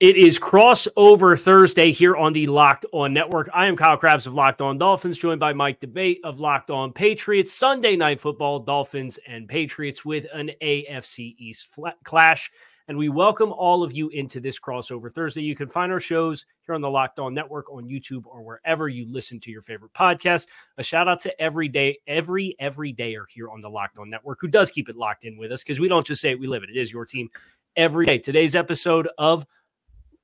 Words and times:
It 0.00 0.16
is 0.16 0.40
crossover 0.40 1.40
Thursday 1.40 1.92
here 1.92 2.16
on 2.16 2.32
the 2.32 2.48
Locked 2.48 2.84
On 2.92 3.14
Network. 3.14 3.48
I 3.54 3.66
am 3.66 3.76
Kyle 3.76 3.96
Crabbs 3.96 4.26
of 4.26 4.34
Locked 4.34 4.60
On 4.60 4.76
Dolphins, 4.76 5.18
joined 5.18 5.38
by 5.38 5.52
Mike 5.52 5.78
D'Abate 5.78 6.18
of 6.24 6.40
Locked 6.40 6.72
On 6.72 6.92
Patriots. 6.92 7.52
Sunday 7.52 7.94
night 7.94 8.18
football, 8.18 8.58
Dolphins 8.58 9.20
and 9.28 9.48
Patriots 9.48 10.04
with 10.04 10.26
an 10.34 10.50
AFC 10.60 11.36
East 11.38 11.78
clash. 12.02 12.50
And 12.88 12.98
we 12.98 13.08
welcome 13.08 13.52
all 13.52 13.84
of 13.84 13.92
you 13.92 14.08
into 14.08 14.40
this 14.40 14.58
crossover 14.58 15.12
Thursday. 15.12 15.42
You 15.42 15.54
can 15.54 15.68
find 15.68 15.92
our 15.92 16.00
shows 16.00 16.44
here 16.66 16.74
on 16.74 16.80
the 16.80 16.90
Locked 16.90 17.20
On 17.20 17.32
Network 17.32 17.70
on 17.70 17.84
YouTube 17.84 18.26
or 18.26 18.42
wherever 18.42 18.88
you 18.88 19.06
listen 19.08 19.38
to 19.40 19.50
your 19.52 19.62
favorite 19.62 19.92
podcast. 19.92 20.48
A 20.76 20.82
shout 20.82 21.06
out 21.06 21.20
to 21.20 21.40
every 21.40 21.68
day, 21.68 21.98
every 22.08 22.56
everydayer 22.60 23.26
here 23.32 23.48
on 23.48 23.60
the 23.60 23.70
Locked 23.70 23.98
On 23.98 24.10
Network 24.10 24.38
who 24.40 24.48
does 24.48 24.72
keep 24.72 24.88
it 24.88 24.96
locked 24.96 25.22
in 25.22 25.36
with 25.36 25.52
us 25.52 25.62
because 25.62 25.78
we 25.78 25.86
don't 25.86 26.04
just 26.04 26.20
say 26.20 26.32
it, 26.32 26.40
we 26.40 26.48
live 26.48 26.64
it. 26.64 26.70
It 26.70 26.80
is 26.80 26.92
your 26.92 27.06
team 27.06 27.28
every 27.76 28.06
day. 28.06 28.18
Today's 28.18 28.56
episode 28.56 29.08
of 29.18 29.46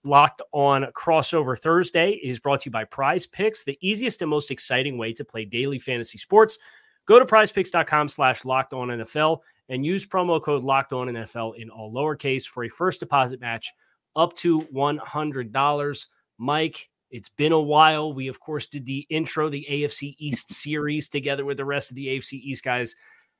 Locked 0.03 0.41
on 0.53 0.87
Crossover 0.95 1.59
Thursday 1.59 2.13
is 2.13 2.39
brought 2.39 2.63
to 2.63 2.69
you 2.69 2.71
by 2.71 2.85
Prize 2.85 3.27
Picks, 3.27 3.65
the 3.65 3.79
easiest 3.83 4.23
and 4.23 4.31
most 4.31 4.51
exciting 4.51 4.97
way 4.97 5.13
to 5.13 5.25
play 5.25 5.45
daily 5.45 5.79
fantasy 5.79 6.17
sports. 6.17 6.59
Go 7.07 7.19
to 7.19 7.27
prizepicks.com 7.27 8.09
slash 8.09 8.45
locked 8.45 8.73
on 8.73 8.89
NFL 8.89 9.41
and 9.69 9.85
use 9.85 10.07
promo 10.07 10.43
code 10.43 10.63
locked 10.63 10.93
on 10.93 11.09
NFL 11.09 11.57
in 11.57 11.69
all 11.69 11.93
lowercase 11.93 12.47
for 12.47 12.65
a 12.65 12.69
first 12.69 13.01
deposit 13.01 13.41
match 13.41 13.73
up 14.17 14.33
to 14.35 14.63
$100. 14.63 16.07
Mike, 16.39 16.89
it's 17.11 17.29
been 17.29 17.53
a 17.53 17.61
while. 17.61 18.13
We, 18.13 18.29
of 18.29 18.41
course, 18.41 18.69
did 18.69 18.87
the 18.87 19.07
intro, 19.11 19.49
the 19.49 19.67
AFC 19.71 20.15
East 20.19 20.53
series 20.53 21.09
together 21.09 21.45
with 21.45 21.57
the 21.57 21.65
rest 21.65 21.91
of 21.91 21.97
the 21.97 22.07
AFC 22.07 22.35
East 22.35 22.65
guys. 22.65 22.97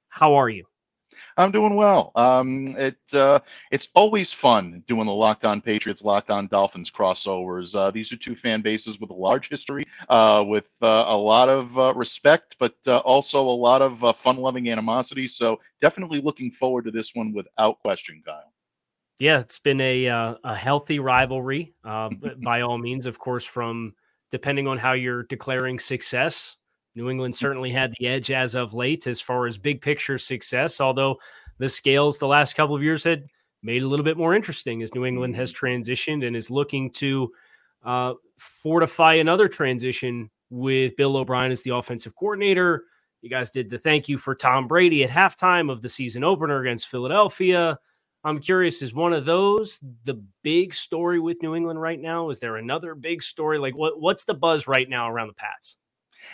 How 0.09 0.35
are 0.35 0.49
you? 0.49 0.67
I'm 1.37 1.51
doing 1.51 1.75
well. 1.75 2.13
Um, 2.17 2.75
it 2.77 2.99
uh, 3.13 3.41
it's 3.71 3.89
always 3.95 4.33
fun 4.33 4.83
doing 4.87 5.07
the 5.07 5.13
Locked 5.13 5.45
On 5.45 5.61
Patriots, 5.61 6.03
Locked 6.03 6.31
On 6.31 6.47
Dolphins 6.47 6.91
crossovers. 6.91 7.75
Uh, 7.75 7.91
these 7.91 8.13
are 8.13 8.17
two 8.17 8.35
fan 8.35 8.61
bases 8.61 9.01
with 9.01 9.11
a 9.11 9.15
large 9.15 9.49
history, 9.49 9.85
uh, 10.09 10.45
with 10.47 10.69
uh, 10.83 11.05
a 11.09 11.17
lot 11.17 11.49
of 11.49 11.79
uh, 11.79 11.95
respect, 11.95 12.57
but 12.59 12.75
uh, 12.87 12.99
also 12.99 13.41
a 13.41 13.43
lot 13.43 13.83
of 13.83 14.17
fun-loving 14.19 14.71
animosity. 14.71 15.29
So 15.29 15.61
definitely 15.81 16.21
looking 16.21 16.51
forward 16.51 16.85
to 16.85 16.91
this 16.91 17.15
one 17.15 17.33
without 17.33 17.81
question, 17.81 18.23
Kyle. 18.25 18.53
Yeah, 19.19 19.41
it's 19.41 19.59
been 19.59 19.81
a 19.81 20.07
a 20.07 20.55
healthy 20.55 20.99
rivalry, 20.99 21.75
by 21.85 22.63
all 22.63 22.79
means. 22.79 23.07
Of 23.07 23.19
course, 23.19 23.45
from 23.45 23.95
depending 24.31 24.67
on 24.67 24.79
how 24.79 24.93
you're 24.93 25.25
declaring 25.25 25.79
success. 25.79 26.57
New 26.95 27.09
England 27.09 27.35
certainly 27.35 27.71
had 27.71 27.93
the 27.99 28.07
edge 28.07 28.31
as 28.31 28.55
of 28.55 28.75
late 28.75 29.07
as 29.07 29.21
far 29.21 29.47
as 29.47 29.57
big 29.57 29.81
picture 29.81 30.19
success, 30.19 30.81
although 30.81 31.17
the 31.59 31.69
scales 31.69 32.19
the 32.19 32.27
last 32.27 32.55
couple 32.55 32.75
of 32.75 32.83
years 32.83 33.05
had 33.05 33.27
made 33.63 33.83
a 33.83 33.87
little 33.87 34.05
bit 34.05 34.17
more 34.17 34.35
interesting 34.35 34.83
as 34.83 34.95
New 34.95 35.05
England 35.05 35.37
has 35.37 35.53
transitioned 35.53 36.27
and 36.27 36.35
is 36.35 36.51
looking 36.51 36.91
to 36.91 37.31
uh, 37.85 38.15
fortify 38.37 39.15
another 39.15 39.49
transition 39.49 40.31
with 40.51 40.97
Bill 40.97 41.17
O'Brien 41.17 41.53
as 41.53 41.63
the 41.63 41.75
offensive 41.75 42.15
coordinator. 42.17 42.85
You 43.23 43.31
guys 43.31 43.51
did 43.51 43.69
the 43.69 43.79
thank 43.79 44.09
you 44.09 44.19
for 44.19 44.35
Tom 44.35 44.67
Brady 44.67 45.05
at 45.05 45.11
halftime 45.11 45.71
of 45.71 45.83
the 45.83 45.89
season 45.89 46.25
opener 46.25 46.61
against 46.61 46.89
Philadelphia. 46.89 47.79
I'm 48.25 48.39
curious, 48.39 48.83
is 48.83 48.93
one 48.95 49.13
of 49.13 49.25
those 49.25 49.79
the 50.05 50.23
big 50.43 50.75
story 50.75 51.21
with 51.21 51.43
New 51.43 51.55
England 51.55 51.81
right 51.81 52.01
now? 52.01 52.31
Is 52.31 52.41
there 52.41 52.57
another 52.57 52.95
big 52.95 53.23
story? 53.23 53.59
Like 53.59 53.77
what 53.77 54.01
what's 54.01 54.25
the 54.25 54.35
buzz 54.35 54.67
right 54.67 54.89
now 54.89 55.11
around 55.11 55.29
the 55.29 55.35
Pats? 55.35 55.77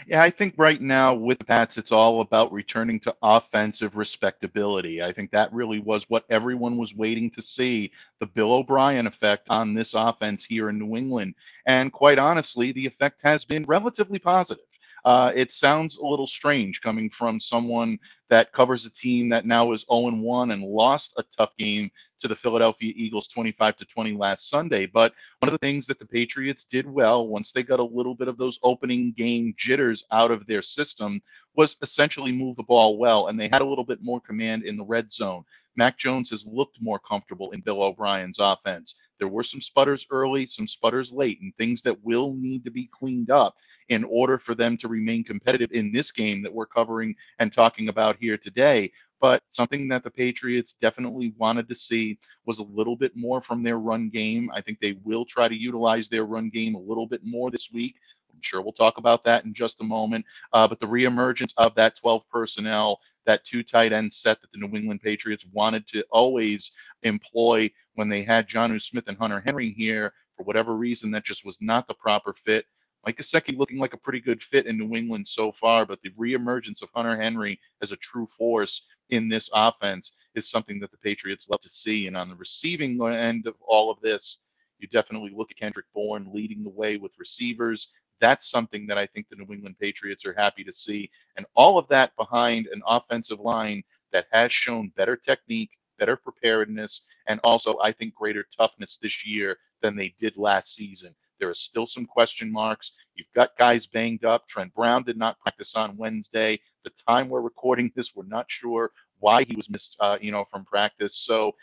Yeah, 0.07 0.23
I 0.23 0.31
think 0.31 0.55
right 0.57 0.81
now 0.81 1.15
with 1.15 1.39
the 1.39 1.45
Pats, 1.45 1.79
it's 1.79 1.93
all 1.93 2.21
about 2.21 2.53
returning 2.53 3.01
to 3.01 3.17
offensive 3.23 3.97
respectability. 3.97 5.03
I 5.03 5.13
think 5.13 5.31
that 5.31 5.53
really 5.53 5.79
was 5.81 6.05
what 6.09 6.25
everyone 6.29 6.77
was 6.77 6.95
waiting 6.95 7.31
to 7.31 7.43
see 7.43 7.93
the 8.21 8.27
Bill 8.27 8.53
O'Brien 8.53 9.07
effect 9.07 9.49
on 9.51 9.75
this 9.75 9.95
offense 9.95 10.45
here 10.45 10.69
in 10.69 10.79
New 10.79 10.97
England. 10.97 11.35
And 11.67 11.93
quite 11.93 12.19
honestly, 12.19 12.73
the 12.73 12.87
effect 12.87 13.21
has 13.23 13.45
been 13.45 13.65
relatively 13.65 14.19
positive. 14.19 14.65
Uh, 15.07 15.31
it 15.37 15.53
sounds 15.53 15.99
a 15.99 16.05
little 16.05 16.27
strange 16.27 16.81
coming 16.81 17.09
from 17.09 17.39
someone 17.39 17.97
that 18.29 18.53
covers 18.53 18.85
a 18.87 18.91
team 18.91 19.29
that 19.29 19.47
now 19.47 19.71
is 19.71 19.87
0 19.89 20.11
1 20.11 20.51
and 20.51 20.65
lost 20.65 21.15
a 21.17 21.25
tough 21.37 21.57
game 21.57 21.89
to 22.19 22.27
the 22.27 22.35
Philadelphia 22.35 22.93
Eagles 22.97 23.29
25 23.29 23.77
to 23.77 23.85
20 23.85 24.17
last 24.17 24.51
Sunday. 24.51 24.85
But 24.85 25.13
one 25.39 25.49
of 25.49 25.53
the 25.53 25.65
things 25.65 25.87
that 25.87 26.01
the 26.01 26.07
Patriots 26.07 26.65
did 26.65 26.91
well 26.91 27.29
once 27.29 27.53
they 27.53 27.63
got 27.63 27.79
a 27.79 27.85
little 27.85 28.17
bit 28.17 28.27
of 28.27 28.37
those 28.37 28.59
opening 28.65 29.13
game 29.17 29.55
jitters 29.57 30.05
out 30.11 30.33
of 30.33 30.45
their 30.49 30.63
system 30.63 31.23
was 31.55 31.77
essentially 31.83 32.33
move 32.33 32.57
the 32.57 32.65
ball 32.65 32.99
well. 32.99 33.29
And 33.29 33.39
they 33.39 33.47
had 33.47 33.63
a 33.63 33.67
little 33.67 33.85
bit 33.85 34.03
more 34.03 34.21
command 34.21 34.65
in 34.65 34.77
the 34.77 34.85
red 34.85 35.13
zone. 35.13 35.45
Mac 35.77 35.99
Jones 35.99 36.31
has 36.31 36.45
looked 36.47 36.83
more 36.83 36.99
comfortable 36.99 37.53
in 37.53 37.61
Bill 37.61 37.81
O'Brien's 37.81 38.39
offense. 38.41 38.97
There 39.19 39.29
were 39.29 39.45
some 39.45 39.61
sputters 39.61 40.07
early, 40.11 40.47
some 40.47 40.67
sputters 40.67 41.13
late, 41.13 41.41
and 41.41 41.55
things 41.57 41.83
that 41.83 42.03
will 42.05 42.35
need 42.35 42.65
to 42.65 42.71
be 42.71 42.89
cleaned 42.93 43.31
up 43.31 43.57
in 43.89 44.05
order 44.05 44.39
for 44.39 44.55
them 44.55 44.77
to 44.79 44.89
remain 44.89 45.25
competitive 45.25 45.73
in 45.73 45.93
this 45.93 46.11
game 46.11 46.43
that 46.43 46.53
we're 46.53 46.67
covering 46.67 47.15
and 47.39 47.53
talking 47.53 47.89
about 47.89 48.17
here 48.21 48.37
today. 48.37 48.93
But 49.21 49.43
something 49.51 49.89
that 49.89 50.05
the 50.05 50.11
Patriots 50.11 50.75
definitely 50.75 51.35
wanted 51.39 51.69
to 51.69 51.75
see 51.75 52.19
was 52.45 52.59
a 52.59 52.65
little 52.65 52.97
bit 52.97 53.17
more 53.17 53.41
from 53.41 53.63
their 53.63 53.79
run 53.79 54.11
game. 54.11 54.51
I 54.53 54.61
think 54.61 54.79
they 54.81 54.99
will 55.05 55.25
try 55.25 55.49
to 55.49 55.55
utilize 55.55 56.09
their 56.09 56.25
run 56.25 56.51
game 56.51 56.75
a 56.75 56.81
little 56.81 57.07
bit 57.07 57.25
more 57.25 57.51
this 57.51 57.71
week. 57.73 57.97
I'm 58.33 58.43
sure 58.43 58.61
we'll 58.61 58.73
talk 58.73 58.99
about 58.99 59.25
that 59.25 59.47
in 59.47 59.55
just 59.55 59.81
a 59.81 59.85
moment. 59.85 60.27
Uh, 60.53 60.69
but 60.69 60.81
the 60.81 60.87
reemergence 60.87 61.55
of 61.57 61.75
that 61.77 61.97
12 61.97 62.29
personnel 62.29 63.01
that 63.27 63.45
two 63.45 63.63
tight 63.63 63.93
end 63.93 64.13
set 64.13 64.41
that 64.41 64.51
the 64.53 64.59
New 64.59 64.75
England 64.77 65.03
Patriots 65.03 65.45
wanted 65.53 65.87
to 65.89 66.05
always 66.11 66.73
employ 67.03 67.71
when 67.97 68.09
they 68.09 68.23
had 68.23 68.49
Jonnu 68.49 68.81
Smith 68.81 69.09
and 69.09 69.19
Hunter 69.19 69.43
Henry 69.45 69.73
here. 69.73 70.13
For 70.37 70.45
whatever 70.45 70.77
reason, 70.77 71.11
that 71.11 71.25
just 71.25 71.45
was 71.45 71.59
not 71.61 71.89
the 71.89 71.95
proper 71.95 72.33
fit. 72.33 72.67
Mike 73.05 73.19
Gesicki 73.19 73.57
looking 73.57 73.79
like 73.79 73.95
a 73.95 73.99
pretty 73.99 74.21
good 74.21 74.43
fit 74.43 74.67
in 74.67 74.79
New 74.79 74.97
England 74.97 75.29
so 75.29 75.53
far, 75.53 75.87
but 75.87 76.01
the 76.03 76.11
reemergence 76.11 76.83
of 76.83 76.89
Hunter 76.95 77.21
Henry 77.21 77.59
as 77.83 77.93
a 77.93 77.97
true 77.97 78.29
force 78.37 78.83
in 79.11 79.29
this 79.29 79.49
offense 79.53 80.13
is 80.35 80.49
something 80.49 80.81
that 80.81 80.91
the 80.91 80.99
Patriots 80.99 81.49
love 81.49 81.61
to 81.63 81.69
see. 81.69 82.07
And 82.07 82.17
on 82.17 82.29
the 82.29 82.35
receiving 82.35 83.01
end 83.07 83.47
of 83.47 83.55
all 83.61 83.91
of 83.91 84.01
this, 84.01 84.39
you 84.79 84.89
definitely 84.89 85.33
look 85.35 85.51
at 85.51 85.57
Kendrick 85.57 85.87
Bourne 85.95 86.31
leading 86.33 86.65
the 86.65 86.71
way 86.71 86.97
with 86.97 87.13
receivers 87.19 87.89
that's 88.21 88.51
something 88.51 88.87
that 88.87 88.99
I 88.99 89.07
think 89.07 89.29
the 89.29 89.37
New 89.37 89.53
England 89.53 89.77
Patriots 89.79 90.25
are 90.27 90.33
happy 90.33 90.65
to 90.65 90.73
see. 90.73 91.11
And 91.37 91.47
all 91.55 91.79
of 91.79 91.89
that 91.89 92.17
behind 92.17 92.67
an 92.67 92.83
offensive 92.87 93.41
line 93.41 93.83
that 94.13 94.27
has 94.33 94.53
shown 94.53 94.93
better 94.97 95.17
technique, 95.17 95.71
better 95.99 96.17
preparedness, 96.17 97.03
and 97.27 97.41
also, 97.45 97.79
I 97.83 97.93
think, 97.93 98.15
greater 98.15 98.47
toughness 98.57 98.99
this 98.99 99.27
year 99.27 99.57
than 99.83 99.97
they 99.97 100.15
did 100.19 100.37
last 100.37 100.75
season. 100.75 101.15
There 101.39 101.51
are 101.51 101.55
still 101.55 101.87
some 101.87 102.07
question 102.07 102.51
marks. 102.51 102.93
You've 103.15 103.33
got 103.35 103.59
guys 103.59 103.87
banged 103.87 104.25
up. 104.25 104.49
Trent 104.49 104.75
Brown 104.75 105.03
did 105.03 105.17
not 105.17 105.39
practice 105.39 105.75
on 105.75 105.97
Wednesday. 105.97 106.59
The 106.85 106.93
time 107.07 107.29
we're 107.29 107.41
recording 107.41 107.93
this, 107.95 108.15
we're 108.15 108.25
not 108.25 108.51
sure 108.51 108.91
why 109.19 109.45
he 109.45 109.55
was 109.55 109.71
missed, 109.71 109.97
uh, 110.01 110.19
you 110.21 110.31
know, 110.33 110.45
from 110.51 110.65
practice. 110.65 111.17
So 111.17 111.55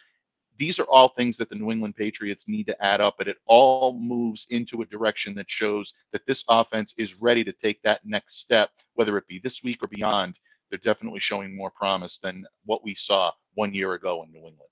these 0.57 0.79
are 0.79 0.85
all 0.85 1.09
things 1.09 1.37
that 1.37 1.49
the 1.49 1.55
New 1.55 1.71
England 1.71 1.95
Patriots 1.95 2.47
need 2.47 2.67
to 2.67 2.85
add 2.85 3.01
up, 3.01 3.15
but 3.17 3.27
it 3.27 3.37
all 3.45 3.99
moves 3.99 4.45
into 4.49 4.81
a 4.81 4.85
direction 4.85 5.33
that 5.35 5.49
shows 5.49 5.93
that 6.11 6.25
this 6.27 6.43
offense 6.47 6.93
is 6.97 7.19
ready 7.19 7.43
to 7.43 7.53
take 7.53 7.81
that 7.81 8.05
next 8.05 8.39
step, 8.39 8.69
whether 8.93 9.17
it 9.17 9.27
be 9.27 9.39
this 9.39 9.63
week 9.63 9.83
or 9.83 9.87
beyond. 9.87 10.37
They're 10.73 10.79
definitely 10.79 11.19
showing 11.19 11.55
more 11.55 11.69
promise 11.69 12.17
than 12.17 12.47
what 12.65 12.83
we 12.83 12.95
saw 12.95 13.31
one 13.53 13.75
year 13.75 13.93
ago 13.93 14.23
in 14.23 14.31
New 14.31 14.39
England. 14.39 14.71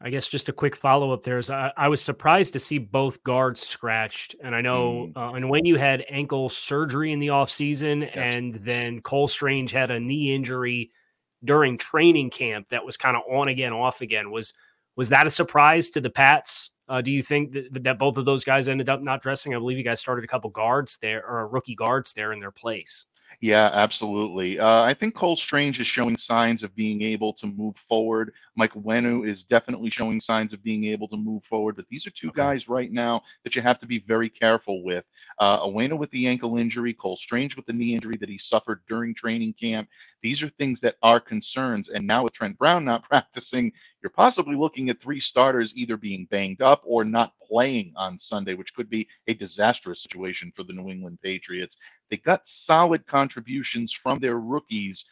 I 0.00 0.08
guess 0.08 0.26
just 0.28 0.48
a 0.48 0.52
quick 0.54 0.74
follow 0.74 1.12
up 1.12 1.24
there 1.24 1.36
is 1.36 1.50
I, 1.50 1.70
I, 1.76 1.88
was 1.88 2.00
surprised 2.00 2.54
to 2.54 2.58
see 2.58 2.78
both 2.78 3.22
guards 3.22 3.60
scratched. 3.60 4.34
And 4.42 4.54
I 4.54 4.62
know, 4.62 5.10
mm. 5.10 5.12
uh, 5.14 5.32
Onwenu 5.32 5.76
had 5.76 6.06
ankle 6.08 6.48
surgery 6.48 7.12
in 7.12 7.18
the 7.18 7.26
offseason 7.26 8.00
yes. 8.00 8.12
and 8.14 8.54
then 8.54 9.02
Cole 9.02 9.28
Strange 9.28 9.72
had 9.72 9.90
a 9.90 10.00
knee 10.00 10.34
injury 10.34 10.90
during 11.44 11.76
training 11.76 12.30
camp 12.30 12.70
that 12.70 12.82
was 12.82 12.96
kind 12.96 13.14
of 13.14 13.24
on 13.30 13.48
again, 13.48 13.74
off 13.74 14.00
again. 14.00 14.30
Was 14.30 14.54
was 14.96 15.10
that 15.10 15.26
a 15.26 15.30
surprise 15.30 15.90
to 15.90 16.00
the 16.00 16.08
Pats? 16.08 16.70
Uh, 16.88 17.02
do 17.02 17.12
you 17.12 17.20
think 17.20 17.52
that, 17.52 17.84
that 17.84 17.98
both 17.98 18.16
of 18.16 18.24
those 18.24 18.42
guys 18.42 18.70
ended 18.70 18.88
up 18.88 19.02
not 19.02 19.20
dressing? 19.20 19.54
I 19.54 19.58
believe 19.58 19.76
you 19.76 19.84
guys 19.84 20.00
started 20.00 20.24
a 20.24 20.28
couple 20.28 20.48
guards 20.48 20.96
there 21.02 21.26
or 21.26 21.46
rookie 21.46 21.74
guards 21.74 22.14
there 22.14 22.32
in 22.32 22.38
their 22.38 22.52
place. 22.52 23.04
Yeah, 23.40 23.70
absolutely. 23.72 24.58
Uh, 24.58 24.82
I 24.82 24.94
think 24.94 25.14
Cole 25.14 25.36
Strange 25.36 25.78
is 25.78 25.86
showing 25.86 26.16
signs 26.16 26.64
of 26.64 26.74
being 26.74 27.02
able 27.02 27.32
to 27.34 27.46
move 27.46 27.76
forward. 27.76 28.32
Mike 28.56 28.74
Onwenu 28.74 29.28
is 29.28 29.44
definitely 29.44 29.90
showing 29.90 30.20
signs 30.20 30.52
of 30.52 30.62
being 30.64 30.84
able 30.86 31.06
to 31.08 31.16
move 31.16 31.44
forward. 31.44 31.76
But 31.76 31.86
these 31.88 32.06
are 32.06 32.10
two 32.10 32.30
okay. 32.30 32.36
guys 32.42 32.68
right 32.68 32.90
now 32.90 33.22
that 33.44 33.54
you 33.54 33.62
have 33.62 33.78
to 33.78 33.86
be 33.86 34.00
very 34.00 34.28
careful 34.28 34.82
with. 34.82 35.04
Uh, 35.38 35.70
with 35.72 36.10
the 36.10 36.26
ankle 36.26 36.58
injury, 36.58 36.92
Cole 36.92 37.16
Strange 37.16 37.56
with 37.56 37.66
the 37.66 37.72
knee 37.72 37.94
injury 37.94 38.16
that 38.16 38.28
he 38.28 38.38
suffered 38.38 38.82
during 38.88 39.14
training 39.14 39.54
camp. 39.54 39.88
These 40.22 40.42
are 40.42 40.48
things 40.48 40.80
that 40.80 40.96
are 41.02 41.20
concerns. 41.20 41.88
And 41.88 42.06
now 42.06 42.24
with 42.24 42.32
Trent 42.32 42.58
Brown 42.58 42.84
not 42.84 43.04
practicing, 43.08 43.72
you're 44.02 44.10
possibly 44.10 44.56
looking 44.56 44.90
at 44.90 45.00
three 45.00 45.20
starters 45.20 45.74
either 45.76 45.96
being 45.96 46.26
banged 46.30 46.62
up 46.62 46.82
or 46.84 47.04
not 47.04 47.32
playing 47.42 47.92
on 47.96 48.18
Sunday, 48.18 48.54
which 48.54 48.74
could 48.74 48.88
be 48.88 49.08
a 49.26 49.34
disastrous 49.34 50.02
situation 50.02 50.52
for 50.54 50.64
the 50.64 50.72
New 50.72 50.88
England 50.88 51.18
Patriots. 51.22 51.76
They 52.10 52.18
got 52.18 52.46
solid 52.48 53.06
contributions 53.06 53.92
from 53.92 54.18
their 54.18 54.38
rookies, 54.38 55.04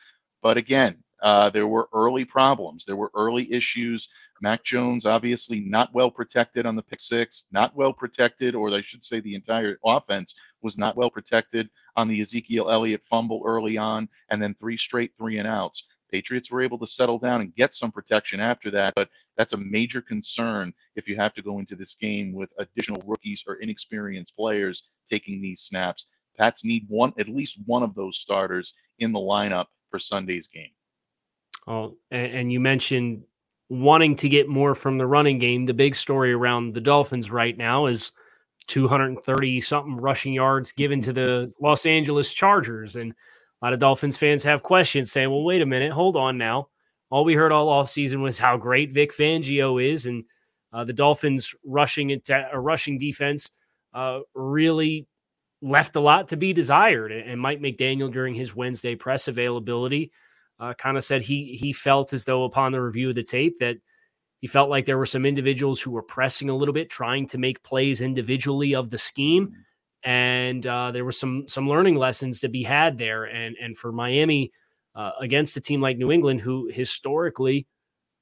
but 0.42 0.56
again, 0.56 1.02
Uh, 1.22 1.48
there 1.48 1.66
were 1.66 1.88
early 1.94 2.26
problems. 2.26 2.84
There 2.84 2.94
were 3.02 3.10
early 3.14 3.50
issues. 3.50 4.06
Mac 4.42 4.62
Jones, 4.64 5.06
obviously, 5.06 5.60
not 5.60 5.88
well 5.94 6.10
protected 6.10 6.66
on 6.66 6.76
the 6.76 6.82
pick 6.82 7.00
six, 7.00 7.44
not 7.50 7.74
well 7.74 7.94
protected, 7.94 8.54
or 8.54 8.68
I 8.70 8.82
should 8.82 9.02
say, 9.02 9.20
the 9.20 9.34
entire 9.34 9.78
offense 9.82 10.34
was 10.60 10.76
not 10.76 10.94
well 10.94 11.10
protected 11.10 11.70
on 11.96 12.06
the 12.06 12.20
Ezekiel 12.20 12.70
Elliott 12.70 13.02
fumble 13.06 13.42
early 13.46 13.78
on, 13.78 14.10
and 14.28 14.42
then 14.42 14.54
three 14.60 14.76
straight 14.76 15.12
three 15.16 15.38
and 15.38 15.48
outs. 15.48 15.86
Patriots 16.10 16.50
were 16.50 16.62
able 16.62 16.78
to 16.78 16.86
settle 16.86 17.18
down 17.18 17.40
and 17.40 17.54
get 17.54 17.74
some 17.74 17.90
protection 17.90 18.40
after 18.40 18.70
that, 18.70 18.94
but 18.94 19.08
that's 19.36 19.52
a 19.52 19.58
major 19.58 20.00
concern 20.00 20.72
if 20.94 21.08
you 21.08 21.16
have 21.16 21.34
to 21.34 21.42
go 21.42 21.58
into 21.58 21.76
this 21.76 21.94
game 21.94 22.32
with 22.32 22.50
additional 22.58 23.02
rookies 23.06 23.44
or 23.46 23.56
inexperienced 23.56 24.36
players 24.36 24.84
taking 25.10 25.40
these 25.40 25.62
snaps. 25.62 26.06
Pats 26.38 26.64
need 26.64 26.86
one, 26.88 27.12
at 27.18 27.28
least 27.28 27.58
one 27.66 27.82
of 27.82 27.94
those 27.94 28.18
starters 28.18 28.74
in 28.98 29.12
the 29.12 29.18
lineup 29.18 29.66
for 29.90 29.98
Sunday's 29.98 30.46
game. 30.46 30.70
Oh, 31.66 31.96
and, 32.10 32.52
you 32.52 32.60
mentioned 32.60 33.24
wanting 33.68 34.14
to 34.16 34.28
get 34.28 34.48
more 34.48 34.74
from 34.74 34.98
the 34.98 35.06
running 35.06 35.38
game. 35.38 35.66
The 35.66 35.74
big 35.74 35.96
story 35.96 36.32
around 36.32 36.74
the 36.74 36.80
Dolphins 36.80 37.30
right 37.30 37.56
now 37.56 37.86
is 37.86 38.12
230 38.68 39.60
something 39.60 39.96
rushing 39.96 40.32
yards 40.32 40.70
given 40.72 41.00
to 41.02 41.12
the 41.12 41.52
Los 41.60 41.84
Angeles 41.84 42.32
Chargers. 42.32 42.94
And 42.94 43.14
a 43.60 43.64
lot 43.64 43.72
of 43.72 43.78
Dolphins 43.78 44.16
fans 44.16 44.44
have 44.44 44.62
questions 44.62 45.10
saying, 45.10 45.30
well, 45.30 45.44
wait 45.44 45.62
a 45.62 45.66
minute, 45.66 45.92
hold 45.92 46.16
on 46.16 46.36
now. 46.38 46.68
All 47.10 47.24
we 47.24 47.34
heard 47.34 47.52
all 47.52 47.68
offseason 47.68 48.20
was 48.20 48.38
how 48.38 48.56
great 48.56 48.92
Vic 48.92 49.12
Fangio 49.16 49.82
is. 49.82 50.06
And 50.06 50.24
uh, 50.72 50.84
the 50.84 50.92
Dolphins 50.92 51.54
rushing 51.64 52.10
into 52.10 52.48
a 52.52 52.58
rushing 52.60 52.98
defense 52.98 53.50
uh, 53.94 54.20
really 54.34 55.06
left 55.62 55.96
a 55.96 56.00
lot 56.00 56.28
to 56.28 56.36
be 56.36 56.52
desired. 56.52 57.12
And 57.12 57.40
Mike 57.40 57.60
McDaniel, 57.60 58.12
during 58.12 58.34
his 58.34 58.54
Wednesday 58.54 58.94
press 58.94 59.28
availability, 59.28 60.12
uh, 60.58 60.74
kind 60.74 60.96
of 60.96 61.04
said 61.04 61.22
he 61.22 61.56
he 61.60 61.72
felt 61.72 62.12
as 62.12 62.24
though 62.24 62.44
upon 62.44 62.72
the 62.72 62.80
review 62.80 63.10
of 63.10 63.14
the 63.14 63.22
tape 63.22 63.58
that 63.58 63.76
he 64.40 64.46
felt 64.46 64.70
like 64.70 64.84
there 64.84 64.98
were 64.98 65.06
some 65.06 65.26
individuals 65.26 65.80
who 65.80 65.90
were 65.90 66.02
pressing 66.02 66.50
a 66.50 66.56
little 66.56 66.74
bit, 66.74 66.90
trying 66.90 67.26
to 67.28 67.38
make 67.38 67.62
plays 67.62 68.00
individually 68.00 68.74
of 68.74 68.90
the 68.90 68.98
scheme, 68.98 69.52
and 70.06 70.64
uh, 70.68 70.92
there 70.92 71.04
were 71.04 71.12
some 71.12 71.48
some 71.48 71.68
learning 71.68 71.96
lessons 71.96 72.38
to 72.40 72.48
be 72.48 72.62
had 72.62 72.96
there. 72.96 73.24
And 73.24 73.56
and 73.60 73.76
for 73.76 73.90
Miami 73.90 74.52
uh, 74.94 75.10
against 75.20 75.56
a 75.56 75.60
team 75.60 75.80
like 75.80 75.98
New 75.98 76.12
England, 76.12 76.40
who 76.40 76.70
historically 76.72 77.66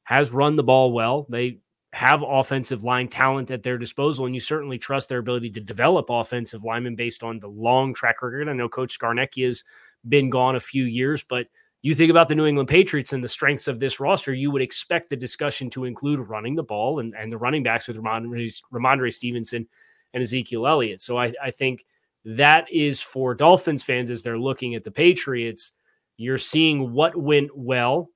has 0.05 0.33
run 0.33 0.57
the 0.57 0.65
ball 0.65 0.93
well, 0.93 1.27
they 1.29 1.59
have 1.93 2.25
offensive 2.27 2.83
line 2.83 3.07
talent 3.07 3.51
at 3.51 3.63
their 3.63 3.79
disposal, 3.79 4.25
and 4.25 4.35
you 4.35 4.41
certainly 4.41 4.79
trust 4.79 5.11
their 5.11 5.19
ability 5.19 5.51
to 5.51 5.61
develop 5.61 6.07
offensive 6.09 6.65
linemen 6.65 6.97
based 6.97 7.23
on 7.23 7.39
the 7.39 7.49
long 7.49 7.93
track 7.93 8.23
record. 8.23 8.49
I 8.49 8.55
know 8.55 8.69
Coach 8.69 8.99
Scarnecchia 8.99 9.47
has 9.47 9.63
been 10.09 10.31
gone 10.31 10.57
a 10.57 10.61
few 10.61 10.85
years, 10.85 11.23
but 11.23 11.47
you 11.83 11.95
think 11.95 12.11
about 12.11 12.29
the 12.29 12.35
New 12.35 12.47
England 12.47 12.71
Patriots 12.71 13.13
and 13.13 13.23
the 13.23 13.29
strengths 13.29 13.69
of 13.69 13.79
this 13.79 14.01
roster, 14.01 14.33
you 14.33 14.51
would 14.51 14.63
expect 14.63 15.11
the 15.11 15.17
discussion 15.17 15.69
to 15.71 15.85
include 15.85 16.19
running 16.31 16.55
the 16.55 16.63
ball 16.63 16.99
and, 16.99 17.15
and 17.15 17.31
the 17.31 17.39
running 17.39 17.63
backs 17.63 17.87
with 17.87 17.99
Rhamondre, 17.99 18.63
Rhamondre 18.73 19.13
Stevenson 19.13 19.69
and 20.15 20.23
Ezekiel 20.23 20.67
Elliott. 20.67 21.03
So 21.03 21.19
I, 21.19 21.35
I 21.43 21.51
think 21.51 21.85
that 22.25 22.71
is 22.73 23.03
for 23.03 23.35
Dolphins 23.35 23.83
fans 23.83 24.11
as 24.11 24.23
they're 24.23 24.39
looking 24.39 24.75
at 24.75 24.85
the 24.85 24.91
Patriots. 24.91 25.73
You're 26.17 26.39
seeing 26.39 26.93
what 26.93 27.15
went 27.15 27.51
well, 27.55 28.09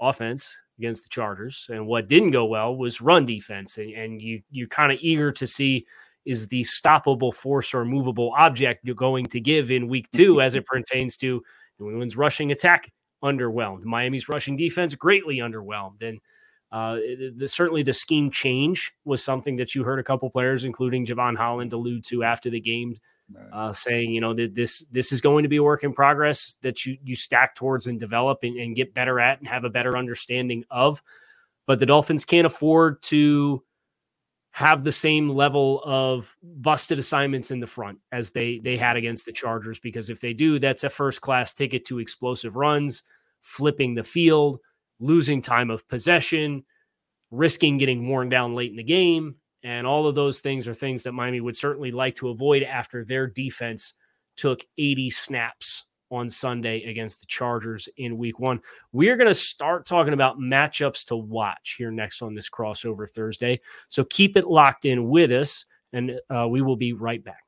offense 0.00 0.58
against 0.78 1.04
the 1.04 1.10
Chargers, 1.10 1.66
and 1.70 1.86
what 1.86 2.08
didn't 2.08 2.32
go 2.32 2.46
well 2.46 2.76
was 2.76 3.00
run 3.00 3.24
defense. 3.24 3.78
And, 3.78 3.92
and 3.92 4.20
you 4.20 4.42
you're 4.50 4.68
kind 4.68 4.90
of 4.90 4.98
eager 5.00 5.30
to 5.30 5.46
see 5.46 5.86
is 6.24 6.48
the 6.48 6.62
stoppable 6.62 7.32
force 7.32 7.72
or 7.72 7.84
movable 7.84 8.34
object 8.36 8.84
you're 8.84 8.94
going 8.94 9.24
to 9.26 9.40
give 9.40 9.70
in 9.70 9.88
week 9.88 10.10
two 10.10 10.40
as 10.40 10.54
it 10.54 10.66
pertains 10.66 11.16
to 11.18 11.42
New 11.78 11.90
England's 11.90 12.16
rushing 12.16 12.50
attack 12.52 12.90
underwhelmed. 13.22 13.84
Miami's 13.84 14.28
rushing 14.28 14.56
defense 14.56 14.94
greatly 14.94 15.38
underwhelmed. 15.38 16.02
And 16.02 16.18
uh, 16.70 16.96
the, 17.36 17.48
certainly 17.48 17.82
the 17.82 17.92
scheme 17.92 18.30
change 18.30 18.92
was 19.04 19.22
something 19.22 19.56
that 19.56 19.74
you 19.74 19.84
heard 19.84 19.98
a 19.98 20.04
couple 20.04 20.28
players, 20.28 20.64
including 20.64 21.06
Jevon 21.06 21.36
Holland, 21.36 21.72
allude 21.72 22.04
to 22.04 22.24
after 22.24 22.50
the 22.50 22.60
game, 22.60 22.94
uh, 23.52 23.72
saying, 23.72 24.12
you 24.12 24.20
know, 24.20 24.34
that 24.34 24.54
this 24.54 24.84
this 24.90 25.10
is 25.12 25.20
going 25.20 25.44
to 25.44 25.48
be 25.48 25.56
a 25.56 25.62
work 25.62 25.82
in 25.82 25.92
progress 25.92 26.56
that 26.62 26.84
you 26.84 26.98
you 27.02 27.14
stack 27.14 27.54
towards 27.54 27.86
and 27.86 27.98
develop 27.98 28.40
and, 28.42 28.58
and 28.58 28.76
get 28.76 28.94
better 28.94 29.18
at 29.18 29.38
and 29.38 29.48
have 29.48 29.64
a 29.64 29.70
better 29.70 29.96
understanding 29.96 30.64
of. 30.70 31.02
But 31.66 31.78
the 31.78 31.86
Dolphins 31.86 32.24
can't 32.24 32.46
afford 32.46 33.00
to 33.02 33.62
have 34.50 34.82
the 34.82 34.92
same 34.92 35.28
level 35.28 35.82
of 35.84 36.36
busted 36.42 36.98
assignments 36.98 37.50
in 37.50 37.60
the 37.60 37.66
front 37.66 37.98
as 38.12 38.30
they 38.30 38.58
they 38.58 38.76
had 38.76 38.96
against 38.96 39.24
the 39.24 39.32
Chargers 39.32 39.78
because 39.78 40.10
if 40.10 40.20
they 40.20 40.32
do 40.32 40.58
that's 40.58 40.84
a 40.84 40.90
first 40.90 41.20
class 41.20 41.54
ticket 41.54 41.86
to 41.86 41.98
explosive 41.98 42.56
runs, 42.56 43.04
flipping 43.40 43.94
the 43.94 44.02
field, 44.02 44.58
losing 45.00 45.40
time 45.40 45.70
of 45.70 45.86
possession, 45.88 46.64
risking 47.30 47.78
getting 47.78 48.08
worn 48.08 48.28
down 48.28 48.54
late 48.54 48.70
in 48.70 48.76
the 48.76 48.82
game, 48.82 49.36
and 49.62 49.86
all 49.86 50.06
of 50.06 50.14
those 50.14 50.40
things 50.40 50.68
are 50.68 50.74
things 50.74 51.02
that 51.02 51.12
Miami 51.12 51.40
would 51.40 51.56
certainly 51.56 51.90
like 51.90 52.14
to 52.16 52.28
avoid 52.28 52.62
after 52.62 53.04
their 53.04 53.26
defense 53.26 53.94
took 54.36 54.64
80 54.78 55.10
snaps 55.10 55.84
on 56.10 56.28
Sunday 56.28 56.84
against 56.84 57.20
the 57.20 57.26
Chargers 57.26 57.88
in 57.96 58.16
week 58.16 58.38
one. 58.38 58.60
We 58.92 59.08
are 59.08 59.16
going 59.16 59.28
to 59.28 59.34
start 59.34 59.86
talking 59.86 60.14
about 60.14 60.38
matchups 60.38 61.04
to 61.06 61.16
watch 61.16 61.74
here 61.76 61.90
next 61.90 62.22
on 62.22 62.34
this 62.34 62.48
crossover 62.48 63.08
Thursday. 63.10 63.60
So 63.88 64.04
keep 64.04 64.36
it 64.36 64.46
locked 64.46 64.84
in 64.84 65.08
with 65.08 65.32
us, 65.32 65.66
and 65.92 66.18
uh, 66.30 66.46
we 66.48 66.62
will 66.62 66.76
be 66.76 66.92
right 66.92 67.22
back. 67.22 67.47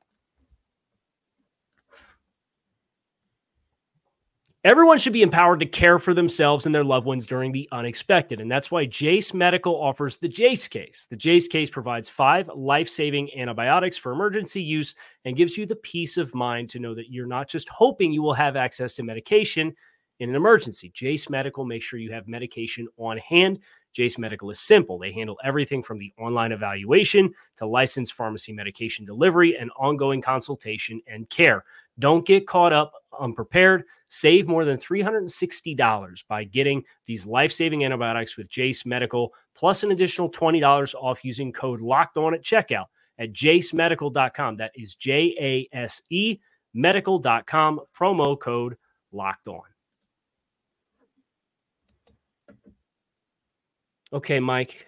Everyone 4.63 4.99
should 4.99 5.13
be 5.13 5.23
empowered 5.23 5.59
to 5.61 5.65
care 5.65 5.97
for 5.97 6.13
themselves 6.13 6.67
and 6.67 6.75
their 6.75 6.83
loved 6.83 7.07
ones 7.07 7.25
during 7.25 7.51
the 7.51 7.67
unexpected. 7.71 8.39
And 8.39 8.51
that's 8.51 8.69
why 8.69 8.85
Jase 8.85 9.33
Medical 9.33 9.73
offers 9.73 10.17
the 10.17 10.27
Jase 10.27 10.67
case. 10.67 11.07
The 11.09 11.15
Jase 11.15 11.47
case 11.47 11.71
provides 11.71 12.09
five 12.09 12.47
life 12.53 12.87
saving 12.87 13.35
antibiotics 13.35 13.97
for 13.97 14.11
emergency 14.11 14.61
use 14.61 14.93
and 15.25 15.35
gives 15.35 15.57
you 15.57 15.65
the 15.65 15.77
peace 15.77 16.15
of 16.15 16.35
mind 16.35 16.69
to 16.69 16.79
know 16.79 16.93
that 16.93 17.09
you're 17.09 17.25
not 17.25 17.49
just 17.49 17.69
hoping 17.69 18.11
you 18.11 18.21
will 18.21 18.35
have 18.35 18.55
access 18.55 18.93
to 18.95 19.03
medication 19.03 19.73
in 20.19 20.29
an 20.29 20.35
emergency. 20.35 20.91
Jase 20.93 21.27
Medical 21.27 21.65
makes 21.65 21.85
sure 21.85 21.97
you 21.97 22.11
have 22.11 22.27
medication 22.27 22.87
on 22.97 23.17
hand. 23.17 23.57
Jase 23.93 24.19
Medical 24.19 24.51
is 24.51 24.59
simple. 24.59 24.99
They 24.99 25.11
handle 25.11 25.39
everything 25.43 25.81
from 25.81 25.97
the 25.97 26.13
online 26.19 26.51
evaluation 26.51 27.33
to 27.55 27.65
licensed 27.65 28.13
pharmacy 28.13 28.53
medication 28.53 29.05
delivery 29.05 29.57
and 29.57 29.71
ongoing 29.75 30.21
consultation 30.21 31.01
and 31.07 31.27
care. 31.31 31.65
Don't 31.99 32.25
get 32.25 32.47
caught 32.47 32.73
up 32.73 32.93
unprepared. 33.19 33.83
Save 34.07 34.47
more 34.47 34.65
than 34.65 34.77
$360 34.77 36.23
by 36.27 36.43
getting 36.43 36.83
these 37.05 37.25
life 37.25 37.51
saving 37.51 37.85
antibiotics 37.85 38.35
with 38.35 38.49
Jase 38.49 38.85
Medical, 38.85 39.33
plus 39.55 39.83
an 39.83 39.91
additional 39.91 40.29
$20 40.29 40.95
off 40.95 41.23
using 41.23 41.53
code 41.53 41.79
locked 41.79 42.17
on 42.17 42.33
at 42.33 42.43
checkout 42.43 42.87
at 43.19 43.31
jasemedical.com. 43.31 44.57
That 44.57 44.71
is 44.75 44.95
J 44.95 45.35
A 45.39 45.75
S 45.75 46.01
E 46.09 46.39
medical.com, 46.73 47.81
promo 47.97 48.39
code 48.39 48.75
locked 49.11 49.47
on. 49.47 49.61
Okay, 54.13 54.39
Mike, 54.41 54.87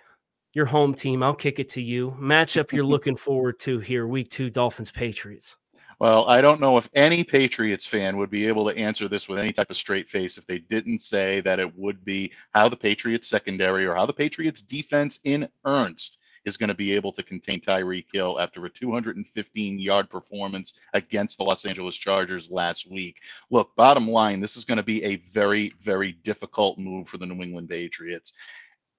your 0.54 0.66
home 0.66 0.94
team. 0.94 1.24
I'll 1.24 1.34
kick 1.34 1.60
it 1.60 1.70
to 1.70 1.82
you. 1.82 2.16
Matchup 2.20 2.74
you're 2.74 2.86
looking 2.94 3.16
forward 3.16 3.60
to 3.60 3.80
here, 3.80 4.06
week 4.06 4.30
two, 4.30 4.50
Dolphins 4.50 4.92
Patriots. 4.92 5.56
Well, 6.00 6.28
I 6.28 6.42
don't 6.42 6.60
know 6.60 6.78
if 6.78 6.90
any 6.94 7.24
Patriots 7.24 7.86
fan 7.86 8.18
would 8.18 8.30
be 8.30 8.48
able 8.48 8.70
to 8.70 8.78
answer 8.78 9.08
this 9.08 9.28
with 9.28 9.40
any 9.40 9.54
type 9.54 9.70
of 9.70 9.78
straight 9.78 10.10
face 10.10 10.38
if 10.38 10.46
they 10.48 10.60
didn't 10.60 11.00
say 11.00 11.42
that 11.42 11.60
it 11.60 11.78
would 11.78 12.04
be 12.04 12.32
how 12.54 12.70
the 12.70 12.78
Patriots 12.78 13.28
secondary 13.28 13.86
or 13.86 13.96
how 13.96 14.06
the 14.06 14.14
Patriots 14.14 14.62
defense 14.62 15.20
in 15.24 15.48
earnest 15.66 16.18
is 16.46 16.58
going 16.58 16.70
to 16.70 16.74
be 16.74 16.94
able 16.94 17.14
to 17.14 17.24
contain 17.24 17.62
Tyreek 17.62 18.06
Hill 18.12 18.40
after 18.40 18.66
a 18.66 18.70
215 18.70 19.80
yard 19.80 20.10
performance 20.10 20.74
against 20.94 21.38
the 21.38 21.44
Los 21.44 21.66
Angeles 21.66 21.96
Chargers 21.96 22.50
last 22.52 22.90
week. 22.92 23.18
Look, 23.50 23.76
bottom 23.76 24.08
line, 24.10 24.40
this 24.40 24.58
is 24.58 24.66
going 24.66 24.78
to 24.78 24.84
be 24.84 25.04
a 25.04 25.18
very, 25.32 25.74
very 25.82 26.14
difficult 26.24 26.78
move 26.78 27.08
for 27.08 27.18
the 27.18 27.26
New 27.26 27.42
England 27.42 27.70
Patriots. 27.70 28.34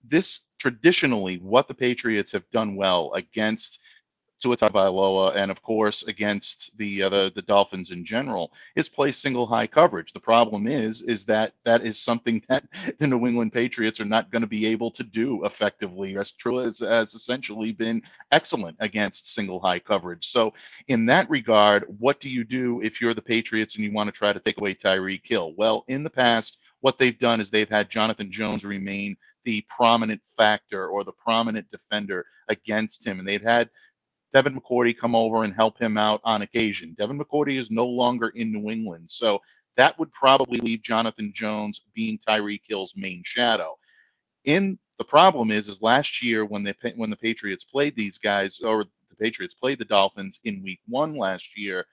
This 0.06 0.40
traditionally, 0.58 1.36
what 1.36 1.68
the 1.68 1.74
Patriots 1.74 2.32
have 2.32 2.50
done 2.50 2.76
well 2.76 3.12
against 3.14 3.80
Tua 4.44 4.58
Tagovailoa, 4.58 5.34
and 5.36 5.50
of 5.50 5.62
course 5.62 6.02
against 6.02 6.76
the, 6.76 7.04
uh, 7.04 7.08
the 7.08 7.32
the 7.34 7.40
Dolphins 7.40 7.90
in 7.90 8.04
general, 8.04 8.52
is 8.76 8.90
play 8.90 9.10
single 9.10 9.46
high 9.46 9.66
coverage. 9.66 10.12
The 10.12 10.20
problem 10.20 10.66
is 10.66 11.00
is 11.00 11.24
that 11.24 11.54
that 11.64 11.86
is 11.86 11.98
something 11.98 12.42
that 12.50 12.64
the 12.98 13.06
New 13.06 13.26
England 13.26 13.54
Patriots 13.54 14.00
are 14.00 14.04
not 14.04 14.30
going 14.30 14.42
to 14.42 14.46
be 14.46 14.66
able 14.66 14.90
to 14.90 15.02
do 15.02 15.46
effectively. 15.46 16.14
Tua 16.36 16.64
has, 16.64 16.80
has 16.80 17.14
essentially 17.14 17.72
been 17.72 18.02
excellent 18.32 18.76
against 18.80 19.32
single 19.32 19.60
high 19.60 19.78
coverage. 19.78 20.28
So 20.28 20.52
in 20.88 21.06
that 21.06 21.30
regard, 21.30 21.86
what 21.98 22.20
do 22.20 22.28
you 22.28 22.44
do 22.44 22.82
if 22.82 23.00
you're 23.00 23.14
the 23.14 23.22
Patriots 23.22 23.76
and 23.76 23.84
you 23.84 23.92
want 23.92 24.08
to 24.08 24.12
try 24.12 24.34
to 24.34 24.40
take 24.40 24.58
away 24.58 24.74
Tyreek 24.74 25.22
Hill? 25.24 25.54
Well, 25.56 25.86
in 25.88 26.04
the 26.04 26.10
past, 26.10 26.58
what 26.82 26.98
they've 26.98 27.18
done 27.18 27.40
is 27.40 27.50
they've 27.50 27.66
had 27.66 27.88
Jonathan 27.88 28.30
Jones 28.30 28.62
remain 28.62 29.16
the 29.44 29.64
prominent 29.74 30.20
factor 30.36 30.88
or 30.88 31.02
the 31.02 31.12
prominent 31.12 31.70
defender 31.70 32.26
against 32.50 33.06
him, 33.06 33.18
and 33.18 33.26
they've 33.26 33.42
had 33.42 33.70
Devin 34.34 34.60
McCourty 34.60 34.98
come 34.98 35.14
over 35.14 35.44
and 35.44 35.54
help 35.54 35.80
him 35.80 35.96
out 35.96 36.20
on 36.24 36.42
occasion. 36.42 36.94
Devin 36.98 37.18
McCourty 37.18 37.56
is 37.56 37.70
no 37.70 37.86
longer 37.86 38.30
in 38.30 38.52
New 38.52 38.68
England. 38.68 39.08
So 39.08 39.40
that 39.76 39.96
would 39.98 40.12
probably 40.12 40.58
leave 40.58 40.82
Jonathan 40.82 41.32
Jones 41.34 41.82
being 41.94 42.18
Tyreek 42.18 42.62
Hill's 42.68 42.94
main 42.96 43.22
shadow. 43.24 43.78
In 44.44 44.76
the 44.98 45.04
problem 45.04 45.52
is, 45.52 45.68
is 45.68 45.80
last 45.80 46.20
year 46.22 46.44
when 46.44 46.64
they 46.64 46.74
when 46.96 47.10
the 47.10 47.16
Patriots 47.16 47.64
played 47.64 47.94
these 47.94 48.18
guys, 48.18 48.58
or 48.60 48.84
the 49.08 49.16
Patriots 49.16 49.54
played 49.54 49.78
the 49.78 49.84
Dolphins 49.84 50.40
in 50.44 50.62
Week 50.62 50.80
One 50.88 51.16
last 51.16 51.56
year, 51.56 51.86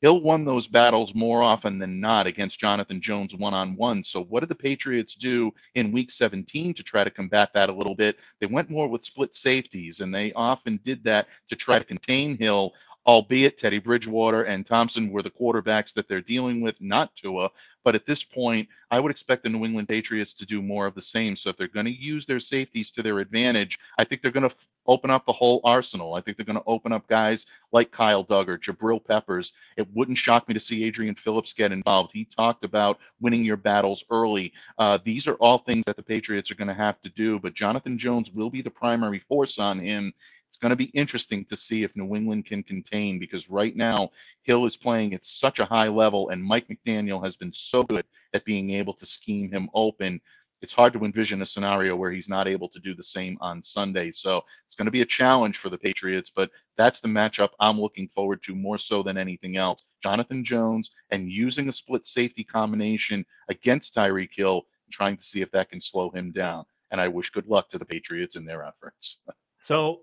Hill 0.00 0.20
won 0.20 0.44
those 0.44 0.68
battles 0.68 1.14
more 1.14 1.42
often 1.42 1.78
than 1.78 2.00
not 2.00 2.26
against 2.26 2.60
Jonathan 2.60 3.00
Jones 3.00 3.34
one 3.34 3.54
on 3.54 3.74
one. 3.74 4.04
So, 4.04 4.22
what 4.24 4.40
did 4.40 4.48
the 4.48 4.54
Patriots 4.54 5.14
do 5.16 5.52
in 5.74 5.90
week 5.90 6.10
17 6.10 6.74
to 6.74 6.82
try 6.82 7.02
to 7.02 7.10
combat 7.10 7.50
that 7.54 7.68
a 7.68 7.74
little 7.74 7.96
bit? 7.96 8.18
They 8.40 8.46
went 8.46 8.70
more 8.70 8.88
with 8.88 9.04
split 9.04 9.34
safeties, 9.34 10.00
and 10.00 10.14
they 10.14 10.32
often 10.34 10.78
did 10.84 11.02
that 11.04 11.26
to 11.48 11.56
try 11.56 11.78
to 11.78 11.84
contain 11.84 12.38
Hill 12.38 12.72
albeit 13.06 13.58
Teddy 13.58 13.78
Bridgewater 13.78 14.44
and 14.44 14.66
Thompson 14.66 15.10
were 15.10 15.22
the 15.22 15.30
quarterbacks 15.30 15.94
that 15.94 16.08
they're 16.08 16.20
dealing 16.20 16.60
with, 16.60 16.80
not 16.80 17.14
Tua. 17.16 17.50
But 17.84 17.94
at 17.94 18.06
this 18.06 18.22
point, 18.22 18.68
I 18.90 19.00
would 19.00 19.10
expect 19.10 19.44
the 19.44 19.48
New 19.48 19.64
England 19.64 19.88
Patriots 19.88 20.34
to 20.34 20.44
do 20.44 20.60
more 20.60 20.86
of 20.86 20.94
the 20.94 21.00
same. 21.00 21.36
So 21.36 21.48
if 21.48 21.56
they're 21.56 21.68
going 21.68 21.86
to 21.86 21.92
use 21.92 22.26
their 22.26 22.40
safeties 22.40 22.90
to 22.92 23.02
their 23.02 23.20
advantage, 23.20 23.78
I 23.96 24.04
think 24.04 24.20
they're 24.20 24.30
going 24.30 24.48
to 24.48 24.54
open 24.86 25.10
up 25.10 25.24
the 25.26 25.32
whole 25.32 25.60
arsenal. 25.64 26.14
I 26.14 26.20
think 26.20 26.36
they're 26.36 26.46
going 26.46 26.58
to 26.58 26.64
open 26.66 26.92
up 26.92 27.06
guys 27.06 27.46
like 27.72 27.90
Kyle 27.90 28.24
Dugger, 28.24 28.58
Jabril 28.58 29.04
Peppers. 29.04 29.52
It 29.76 29.86
wouldn't 29.94 30.18
shock 30.18 30.48
me 30.48 30.54
to 30.54 30.60
see 30.60 30.84
Adrian 30.84 31.14
Phillips 31.14 31.52
get 31.52 31.72
involved. 31.72 32.10
He 32.12 32.24
talked 32.24 32.64
about 32.64 32.98
winning 33.20 33.44
your 33.44 33.58
battles 33.58 34.04
early. 34.10 34.52
Uh, 34.78 34.98
these 35.04 35.26
are 35.26 35.34
all 35.34 35.58
things 35.58 35.84
that 35.86 35.96
the 35.96 36.02
Patriots 36.02 36.50
are 36.50 36.56
going 36.56 36.68
to 36.68 36.74
have 36.74 37.00
to 37.02 37.10
do. 37.10 37.38
But 37.38 37.54
Jonathan 37.54 37.98
Jones 37.98 38.32
will 38.32 38.50
be 38.50 38.62
the 38.62 38.70
primary 38.70 39.20
force 39.20 39.58
on 39.58 39.78
him 39.78 40.12
it's 40.48 40.56
going 40.56 40.70
to 40.70 40.76
be 40.76 40.86
interesting 40.86 41.44
to 41.44 41.56
see 41.56 41.82
if 41.82 41.94
New 41.94 42.16
England 42.16 42.46
can 42.46 42.62
contain 42.62 43.18
because 43.18 43.50
right 43.50 43.76
now 43.76 44.10
Hill 44.42 44.64
is 44.66 44.76
playing 44.76 45.14
at 45.14 45.24
such 45.24 45.58
a 45.58 45.64
high 45.64 45.88
level 45.88 46.30
and 46.30 46.42
Mike 46.42 46.66
McDaniel 46.68 47.22
has 47.22 47.36
been 47.36 47.52
so 47.52 47.84
good 47.84 48.04
at 48.34 48.44
being 48.44 48.70
able 48.70 48.94
to 48.94 49.06
scheme 49.06 49.50
him 49.50 49.68
open. 49.74 50.20
It's 50.60 50.72
hard 50.72 50.94
to 50.94 51.04
envision 51.04 51.42
a 51.42 51.46
scenario 51.46 51.94
where 51.94 52.10
he's 52.10 52.28
not 52.28 52.48
able 52.48 52.68
to 52.70 52.80
do 52.80 52.94
the 52.94 53.04
same 53.04 53.38
on 53.40 53.62
Sunday. 53.62 54.10
So 54.10 54.42
it's 54.66 54.74
going 54.74 54.86
to 54.86 54.90
be 54.90 55.02
a 55.02 55.06
challenge 55.06 55.58
for 55.58 55.68
the 55.68 55.78
Patriots, 55.78 56.32
but 56.34 56.50
that's 56.76 57.00
the 57.00 57.08
matchup 57.08 57.50
I'm 57.60 57.80
looking 57.80 58.08
forward 58.08 58.42
to 58.44 58.56
more 58.56 58.78
so 58.78 59.02
than 59.02 59.18
anything 59.18 59.58
else. 59.58 59.84
Jonathan 60.02 60.44
Jones 60.44 60.90
and 61.10 61.30
using 61.30 61.68
a 61.68 61.72
split 61.72 62.06
safety 62.06 62.42
combination 62.42 63.24
against 63.48 63.94
Tyreek 63.94 64.30
Hill, 64.34 64.66
trying 64.90 65.18
to 65.18 65.24
see 65.24 65.42
if 65.42 65.50
that 65.52 65.70
can 65.70 65.80
slow 65.80 66.10
him 66.10 66.32
down. 66.32 66.64
And 66.90 67.00
I 67.00 67.06
wish 67.06 67.30
good 67.30 67.46
luck 67.46 67.70
to 67.70 67.78
the 67.78 67.84
Patriots 67.84 68.34
in 68.34 68.44
their 68.44 68.64
efforts. 68.64 69.18
So 69.60 70.00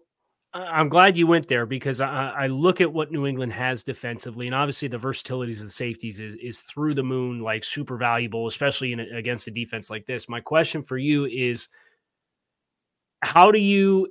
I'm 0.56 0.88
glad 0.88 1.18
you 1.18 1.28
went 1.28 1.50
there 1.50 1.66
because 1.66 2.00
I, 2.00 2.30
I, 2.30 2.48
look 2.48 2.80
at 2.80 2.94
what 2.94 3.12
New 3.12 3.28
England 3.28 3.52
has 3.52 3.84
defensively, 3.84 4.46
and 4.46 4.56
obviously 4.56 4.88
the 4.88 4.98
versatilities 4.98 5.60
of 5.60 5.68
the 5.68 5.72
safeties 5.72 6.22
is 6.22 6.36
is 6.36 6.62
through 6.62 6.94
the 6.94 7.04
moon, 7.04 7.42
like 7.42 7.66
super 7.66 7.98
valuable, 7.98 8.48
especially 8.48 8.94
in 8.94 9.02
against 9.02 9.50
a 9.50 9.52
defense 9.52 9.90
like 9.90 10.06
this. 10.06 10.30
My 10.30 10.40
question 10.40 10.82
for 10.82 10.98
you 10.98 11.26
is, 11.26 11.68
how 13.22 13.52
do 13.52 13.60
you 13.60 14.08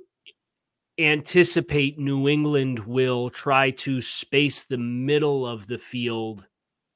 anticipate 0.99 1.97
New 1.97 2.27
England 2.29 2.77
will 2.79 3.31
try 3.31 3.71
to 3.71 3.99
space 3.99 4.65
the 4.65 4.77
middle 4.77 5.47
of 5.47 5.65
the 5.65 5.79
field 5.79 6.47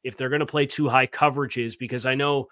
if 0.04 0.16
they're 0.16 0.30
going 0.30 0.42
to 0.42 0.46
play 0.46 0.68
two 0.68 0.88
high 0.88 1.08
coverages? 1.08 1.74
Because 1.80 2.06
I 2.06 2.14
know 2.14 2.50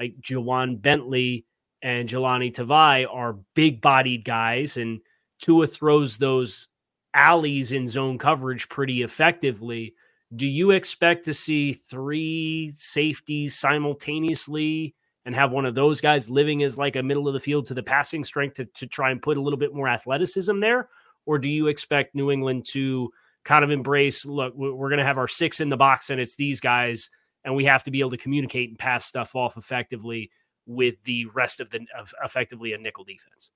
like 0.00 0.16
Ja'Whaun 0.20 0.82
Bentley 0.82 1.46
and 1.80 2.08
Jahlani 2.08 2.52
Tavai 2.52 3.06
are 3.08 3.38
big 3.54 3.80
bodied 3.80 4.24
guys 4.24 4.76
and 4.76 5.00
Tua 5.40 5.66
throws 5.66 6.16
those 6.16 6.68
alleys 7.14 7.72
in 7.72 7.88
zone 7.88 8.18
coverage 8.18 8.68
pretty 8.68 9.02
effectively. 9.02 9.94
Do 10.36 10.46
you 10.46 10.70
expect 10.70 11.24
to 11.24 11.34
see 11.34 11.72
three 11.72 12.72
safeties 12.76 13.58
simultaneously 13.58 14.94
and 15.24 15.34
have 15.34 15.50
one 15.50 15.66
of 15.66 15.74
those 15.74 16.00
guys 16.00 16.30
living 16.30 16.62
as 16.62 16.78
like 16.78 16.96
a 16.96 17.02
middle 17.02 17.26
of 17.26 17.34
the 17.34 17.40
field 17.40 17.66
to 17.66 17.74
the 17.74 17.82
passing 17.82 18.24
strength 18.24 18.54
to, 18.54 18.64
to 18.64 18.86
try 18.86 19.10
and 19.10 19.20
put 19.20 19.36
a 19.36 19.40
little 19.40 19.58
bit 19.58 19.74
more 19.74 19.88
athleticism 19.88 20.60
there? 20.60 20.88
Or 21.26 21.38
do 21.38 21.48
you 21.48 21.66
expect 21.66 22.14
New 22.14 22.30
England 22.30 22.66
to 22.70 23.10
kind 23.44 23.64
of 23.64 23.70
embrace 23.70 24.24
look, 24.24 24.54
we're 24.54 24.88
going 24.88 24.98
to 24.98 25.04
have 25.04 25.18
our 25.18 25.28
six 25.28 25.60
in 25.60 25.68
the 25.68 25.76
box 25.76 26.10
and 26.10 26.20
it's 26.20 26.36
these 26.36 26.60
guys, 26.60 27.10
and 27.44 27.54
we 27.54 27.64
have 27.64 27.82
to 27.84 27.90
be 27.90 28.00
able 28.00 28.10
to 28.10 28.16
communicate 28.16 28.68
and 28.68 28.78
pass 28.78 29.06
stuff 29.06 29.34
off 29.34 29.56
effectively 29.56 30.30
with 30.66 31.02
the 31.04 31.26
rest 31.26 31.60
of 31.60 31.70
the 31.70 31.86
of 31.98 32.12
effectively 32.24 32.72
a 32.72 32.78
nickel 32.78 33.04
defense? 33.04 33.50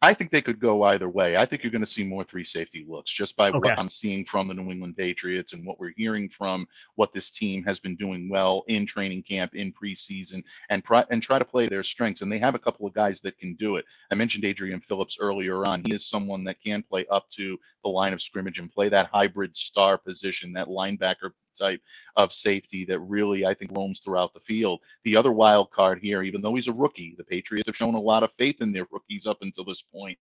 I 0.00 0.14
think 0.14 0.30
they 0.30 0.42
could 0.42 0.60
go 0.60 0.82
either 0.84 1.08
way. 1.08 1.36
I 1.36 1.46
think 1.46 1.62
you're 1.62 1.72
going 1.72 1.84
to 1.84 1.90
see 1.90 2.04
more 2.04 2.24
three 2.24 2.44
safety 2.44 2.84
looks 2.88 3.12
just 3.12 3.36
by 3.36 3.48
okay. 3.48 3.58
what 3.58 3.78
I'm 3.78 3.88
seeing 3.88 4.24
from 4.24 4.48
the 4.48 4.54
New 4.54 4.70
England 4.70 4.96
Patriots 4.96 5.52
and 5.52 5.66
what 5.66 5.80
we're 5.80 5.92
hearing 5.96 6.28
from 6.28 6.66
what 6.94 7.12
this 7.12 7.30
team 7.30 7.64
has 7.64 7.80
been 7.80 7.96
doing 7.96 8.28
well 8.28 8.64
in 8.68 8.86
training 8.86 9.22
camp, 9.22 9.54
in 9.54 9.72
preseason, 9.72 10.42
and 10.70 10.84
pri- 10.84 11.06
and 11.10 11.22
try 11.22 11.38
to 11.38 11.44
play 11.44 11.68
their 11.68 11.82
strengths. 11.82 12.22
And 12.22 12.30
they 12.30 12.38
have 12.38 12.54
a 12.54 12.60
couple 12.60 12.86
of 12.86 12.94
guys 12.94 13.20
that 13.22 13.38
can 13.38 13.54
do 13.54 13.76
it. 13.76 13.84
I 14.10 14.14
mentioned 14.14 14.44
Adrian 14.44 14.80
Phillips 14.80 15.18
earlier 15.20 15.66
on. 15.66 15.82
He 15.84 15.92
is 15.92 16.06
someone 16.06 16.44
that 16.44 16.62
can 16.62 16.82
play 16.82 17.06
up 17.10 17.28
to 17.30 17.58
the 17.82 17.90
line 17.90 18.12
of 18.12 18.22
scrimmage 18.22 18.58
and 18.58 18.72
play 18.72 18.88
that 18.88 19.10
hybrid 19.12 19.56
star 19.56 19.98
position, 19.98 20.52
that 20.52 20.68
linebacker 20.68 21.32
type 21.58 21.80
of 22.16 22.32
safety 22.32 22.84
that 22.86 23.00
really 23.00 23.46
I 23.46 23.54
think 23.54 23.76
roams 23.76 24.00
throughout 24.00 24.34
the 24.34 24.40
field. 24.40 24.80
The 25.04 25.16
other 25.16 25.32
wild 25.32 25.70
card 25.70 25.98
here, 26.00 26.22
even 26.22 26.40
though 26.40 26.54
he's 26.54 26.68
a 26.68 26.72
rookie, 26.72 27.14
the 27.16 27.24
Patriots 27.24 27.66
have 27.66 27.76
shown 27.76 27.94
a 27.94 28.00
lot 28.00 28.22
of 28.22 28.30
faith 28.38 28.60
in 28.60 28.72
their 28.72 28.86
rookies 28.90 29.26
up 29.26 29.38
until 29.42 29.64
this 29.64 29.82
point. 29.82 30.18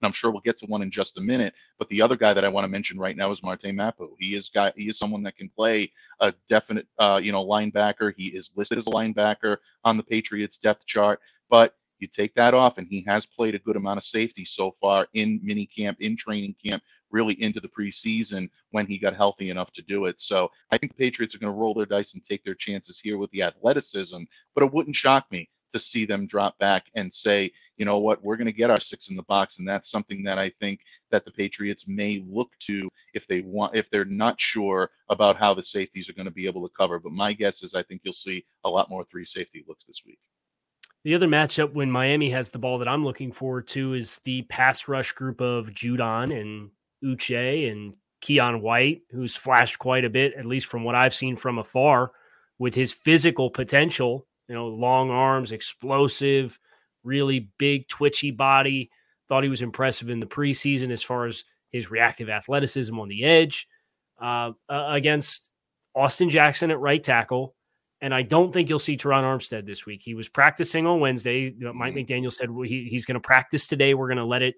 And 0.00 0.06
I'm 0.06 0.12
sure 0.12 0.30
we'll 0.30 0.40
get 0.40 0.58
to 0.58 0.66
one 0.66 0.82
in 0.82 0.90
just 0.90 1.18
a 1.18 1.20
minute. 1.20 1.54
But 1.78 1.88
the 1.88 2.02
other 2.02 2.16
guy 2.16 2.34
that 2.34 2.44
I 2.44 2.48
want 2.48 2.64
to 2.64 2.70
mention 2.70 2.98
right 2.98 3.16
now 3.16 3.30
is 3.30 3.42
Marte 3.42 3.72
Mapu. 3.74 4.14
He 4.18 4.34
is 4.34 4.48
guy. 4.48 4.72
He 4.76 4.88
is 4.88 4.98
someone 4.98 5.22
that 5.24 5.36
can 5.36 5.48
play 5.48 5.92
a 6.20 6.32
definite, 6.48 6.86
uh, 6.98 7.20
you 7.22 7.32
know, 7.32 7.44
linebacker. 7.44 8.12
He 8.16 8.28
is 8.28 8.52
listed 8.56 8.78
as 8.78 8.86
a 8.86 8.90
linebacker 8.90 9.58
on 9.84 9.96
the 9.96 10.02
Patriots 10.02 10.58
depth 10.58 10.86
chart, 10.86 11.20
but 11.50 11.74
you 11.98 12.06
take 12.06 12.34
that 12.34 12.54
off, 12.54 12.78
and 12.78 12.86
he 12.88 13.04
has 13.08 13.26
played 13.26 13.54
a 13.56 13.58
good 13.58 13.76
amount 13.76 13.98
of 13.98 14.04
safety 14.04 14.44
so 14.44 14.74
far 14.80 15.08
in 15.14 15.40
mini 15.42 15.66
camp, 15.66 15.98
in 16.00 16.16
training 16.16 16.54
camp, 16.64 16.82
really 17.10 17.40
into 17.42 17.60
the 17.60 17.68
preseason 17.68 18.48
when 18.70 18.86
he 18.86 18.98
got 18.98 19.16
healthy 19.16 19.50
enough 19.50 19.72
to 19.72 19.82
do 19.82 20.06
it. 20.06 20.20
So 20.20 20.50
I 20.70 20.78
think 20.78 20.92
the 20.92 21.04
Patriots 21.04 21.34
are 21.34 21.38
going 21.38 21.52
to 21.52 21.58
roll 21.58 21.74
their 21.74 21.86
dice 21.86 22.14
and 22.14 22.24
take 22.24 22.44
their 22.44 22.54
chances 22.54 23.00
here 23.00 23.18
with 23.18 23.30
the 23.30 23.42
athleticism, 23.42 24.22
but 24.54 24.64
it 24.64 24.72
wouldn't 24.72 24.96
shock 24.96 25.30
me 25.30 25.48
to 25.72 25.78
see 25.78 26.04
them 26.04 26.26
drop 26.26 26.58
back 26.58 26.86
and 26.94 27.12
say, 27.12 27.52
you 27.76 27.84
know 27.84 27.98
what, 27.98 28.22
we're 28.22 28.36
going 28.36 28.46
to 28.46 28.52
get 28.52 28.70
our 28.70 28.80
six 28.80 29.08
in 29.08 29.16
the 29.16 29.22
box, 29.24 29.58
and 29.58 29.68
that's 29.68 29.90
something 29.90 30.22
that 30.24 30.38
I 30.38 30.50
think 30.60 30.80
that 31.10 31.24
the 31.24 31.30
Patriots 31.30 31.86
may 31.86 32.24
look 32.28 32.50
to 32.60 32.88
if 33.14 33.26
they 33.26 33.40
want, 33.42 33.76
if 33.76 33.90
they're 33.90 34.04
not 34.04 34.40
sure 34.40 34.90
about 35.08 35.36
how 35.36 35.54
the 35.54 35.62
safeties 35.62 36.08
are 36.08 36.14
going 36.14 36.26
to 36.26 36.32
be 36.32 36.46
able 36.46 36.66
to 36.66 36.74
cover. 36.74 36.98
But 36.98 37.12
my 37.12 37.32
guess 37.32 37.62
is 37.62 37.74
I 37.74 37.82
think 37.82 38.02
you'll 38.04 38.14
see 38.14 38.44
a 38.64 38.70
lot 38.70 38.90
more 38.90 39.04
three 39.04 39.24
safety 39.24 39.64
looks 39.68 39.84
this 39.84 40.02
week. 40.06 40.18
The 41.04 41.14
other 41.14 41.28
matchup 41.28 41.74
when 41.74 41.90
Miami 41.90 42.30
has 42.30 42.50
the 42.50 42.58
ball 42.58 42.78
that 42.78 42.88
I'm 42.88 43.04
looking 43.04 43.30
forward 43.30 43.68
to 43.68 43.94
is 43.94 44.20
the 44.24 44.42
pass 44.42 44.88
rush 44.88 45.12
group 45.12 45.40
of 45.40 45.70
Judon 45.70 46.38
and 46.38 46.70
Uche 47.04 47.70
and 47.70 47.96
Keion 48.22 48.60
White, 48.60 49.02
who's 49.10 49.36
flashed 49.36 49.78
quite 49.78 50.04
a 50.04 50.10
bit, 50.10 50.34
at 50.34 50.46
least 50.46 50.66
from 50.66 50.84
what 50.84 50.94
I've 50.94 51.14
seen 51.14 51.36
from 51.36 51.58
afar, 51.58 52.12
with 52.58 52.74
his 52.74 52.92
physical 52.92 53.50
potential. 53.50 54.26
You 54.48 54.54
know, 54.54 54.68
long 54.68 55.10
arms, 55.10 55.52
explosive, 55.52 56.58
really 57.04 57.50
big, 57.58 57.88
twitchy 57.88 58.30
body. 58.30 58.90
Thought 59.28 59.42
he 59.42 59.50
was 59.50 59.62
impressive 59.62 60.08
in 60.08 60.20
the 60.20 60.26
preseason 60.26 60.90
as 60.90 61.02
far 61.02 61.26
as 61.26 61.44
his 61.70 61.90
reactive 61.90 62.30
athleticism 62.30 62.98
on 62.98 63.08
the 63.08 63.24
edge 63.24 63.68
uh, 64.20 64.52
against 64.68 65.50
Austin 65.94 66.30
Jackson 66.30 66.70
at 66.70 66.80
right 66.80 67.02
tackle. 67.02 67.54
And 68.00 68.14
I 68.14 68.22
don't 68.22 68.52
think 68.52 68.68
you'll 68.68 68.78
see 68.78 68.96
Terron 68.96 69.24
Armstead 69.24 69.66
this 69.66 69.84
week. 69.84 70.00
He 70.02 70.14
was 70.14 70.28
practicing 70.28 70.86
on 70.86 71.00
Wednesday. 71.00 71.54
Mike 71.58 71.94
mm-hmm. 71.94 71.98
McDaniel 71.98 72.32
said 72.32 72.48
he, 72.64 72.88
he's 72.88 73.04
going 73.04 73.16
to 73.16 73.20
practice 73.20 73.66
today. 73.66 73.92
We're 73.92 74.06
going 74.06 74.18
to 74.18 74.24
let 74.24 74.42
it 74.42 74.54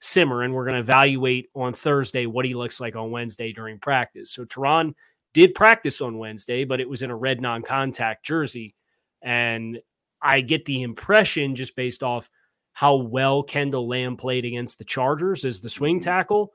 simmer 0.00 0.42
and 0.42 0.54
we're 0.54 0.64
going 0.64 0.74
to 0.74 0.80
evaluate 0.80 1.48
on 1.54 1.72
Thursday 1.72 2.26
what 2.26 2.44
he 2.44 2.54
looks 2.54 2.80
like 2.80 2.96
on 2.96 3.10
Wednesday 3.10 3.52
during 3.52 3.78
practice. 3.78 4.30
So 4.30 4.44
Terron 4.44 4.94
did 5.34 5.54
practice 5.54 6.00
on 6.00 6.18
Wednesday, 6.18 6.64
but 6.64 6.80
it 6.80 6.88
was 6.88 7.02
in 7.02 7.10
a 7.10 7.16
red 7.16 7.40
non 7.40 7.62
contact 7.62 8.24
jersey. 8.24 8.74
And 9.22 9.80
I 10.22 10.40
get 10.40 10.64
the 10.64 10.82
impression 10.82 11.56
just 11.56 11.76
based 11.76 12.02
off 12.02 12.30
how 12.72 12.94
well 12.94 13.42
Kendall 13.42 13.88
Lamm 13.88 14.16
played 14.16 14.44
against 14.44 14.78
the 14.78 14.84
Chargers 14.84 15.44
as 15.44 15.60
the 15.60 15.68
swing 15.68 15.96
mm-hmm. 15.96 16.04
tackle 16.04 16.52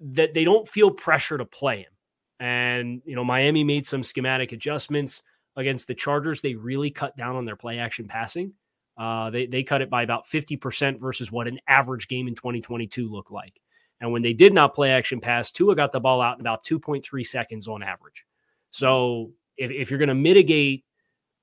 that 0.00 0.34
they 0.34 0.44
don't 0.44 0.68
feel 0.68 0.90
pressure 0.90 1.38
to 1.38 1.44
play 1.44 1.78
him. 1.78 1.92
And, 2.40 3.00
you 3.04 3.14
know, 3.14 3.24
Miami 3.24 3.62
made 3.62 3.86
some 3.86 4.02
schematic 4.02 4.52
adjustments 4.52 5.22
against 5.56 5.86
the 5.86 5.94
Chargers. 5.94 6.40
They 6.40 6.54
really 6.54 6.90
cut 6.90 7.16
down 7.16 7.36
on 7.36 7.44
their 7.44 7.56
play 7.56 7.78
action 7.78 8.08
passing. 8.08 8.52
Uh, 8.96 9.30
they 9.30 9.46
they 9.46 9.62
cut 9.62 9.82
it 9.82 9.90
by 9.90 10.02
about 10.02 10.26
fifty 10.26 10.56
percent 10.56 11.00
versus 11.00 11.32
what 11.32 11.48
an 11.48 11.58
average 11.68 12.08
game 12.08 12.28
in 12.28 12.34
2022 12.34 13.08
looked 13.08 13.32
like. 13.32 13.60
And 14.00 14.12
when 14.12 14.22
they 14.22 14.32
did 14.32 14.52
not 14.52 14.74
play 14.74 14.90
action 14.90 15.20
pass, 15.20 15.50
Tua 15.50 15.74
got 15.74 15.92
the 15.92 16.00
ball 16.00 16.20
out 16.20 16.36
in 16.36 16.40
about 16.40 16.64
2.3 16.64 17.26
seconds 17.26 17.68
on 17.68 17.82
average. 17.82 18.24
So 18.70 19.32
if, 19.56 19.70
if 19.70 19.88
you're 19.88 19.98
going 19.98 20.08
to 20.08 20.14
mitigate 20.14 20.84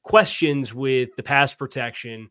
questions 0.03 0.73
with 0.73 1.15
the 1.15 1.23
pass 1.23 1.53
protection, 1.53 2.29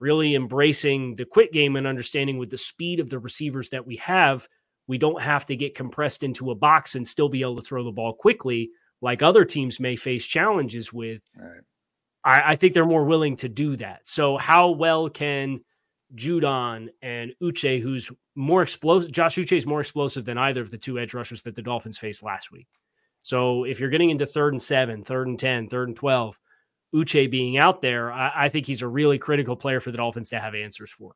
really 0.00 0.34
embracing 0.34 1.14
the 1.14 1.24
quick 1.24 1.52
game 1.52 1.76
and 1.76 1.86
understanding 1.86 2.38
with 2.38 2.50
the 2.50 2.58
speed 2.58 3.00
of 3.00 3.08
the 3.08 3.18
receivers 3.18 3.70
that 3.70 3.86
we 3.86 3.96
have, 3.96 4.46
we 4.88 4.98
don't 4.98 5.22
have 5.22 5.46
to 5.46 5.56
get 5.56 5.76
compressed 5.76 6.22
into 6.22 6.50
a 6.50 6.54
box 6.54 6.96
and 6.96 7.06
still 7.06 7.28
be 7.28 7.42
able 7.42 7.56
to 7.56 7.62
throw 7.62 7.84
the 7.84 7.92
ball 7.92 8.12
quickly 8.12 8.70
like 9.00 9.22
other 9.22 9.44
teams 9.44 9.80
may 9.80 9.96
face 9.96 10.26
challenges 10.26 10.92
with. 10.92 11.22
I, 12.24 12.52
I 12.52 12.56
think 12.56 12.74
they're 12.74 12.84
more 12.84 13.04
willing 13.04 13.36
to 13.36 13.48
do 13.48 13.76
that. 13.76 14.06
So 14.06 14.36
how 14.36 14.70
well 14.70 15.08
can 15.08 15.60
Judon 16.14 16.88
and 17.00 17.32
Uche, 17.42 17.80
who's 17.80 18.10
more 18.34 18.62
explosive, 18.62 19.12
Josh 19.12 19.36
Uche 19.36 19.56
is 19.56 19.66
more 19.66 19.80
explosive 19.80 20.24
than 20.24 20.38
either 20.38 20.62
of 20.62 20.70
the 20.70 20.78
two 20.78 20.98
edge 20.98 21.14
rushers 21.14 21.42
that 21.42 21.54
the 21.54 21.62
Dolphins 21.62 21.98
faced 21.98 22.22
last 22.22 22.50
week. 22.52 22.68
So 23.20 23.64
if 23.64 23.80
you're 23.80 23.90
getting 23.90 24.10
into 24.10 24.26
third 24.26 24.52
and 24.52 24.62
seven, 24.62 25.04
third 25.04 25.28
and 25.28 25.38
10, 25.38 25.68
third 25.68 25.88
and 25.88 25.96
12, 25.96 26.38
Uche 26.94 27.30
being 27.30 27.56
out 27.56 27.80
there, 27.80 28.12
I, 28.12 28.32
I 28.34 28.48
think 28.48 28.66
he's 28.66 28.82
a 28.82 28.88
really 28.88 29.18
critical 29.18 29.56
player 29.56 29.80
for 29.80 29.90
the 29.90 29.98
Dolphins 29.98 30.30
to 30.30 30.40
have 30.40 30.54
answers 30.54 30.90
for. 30.90 31.14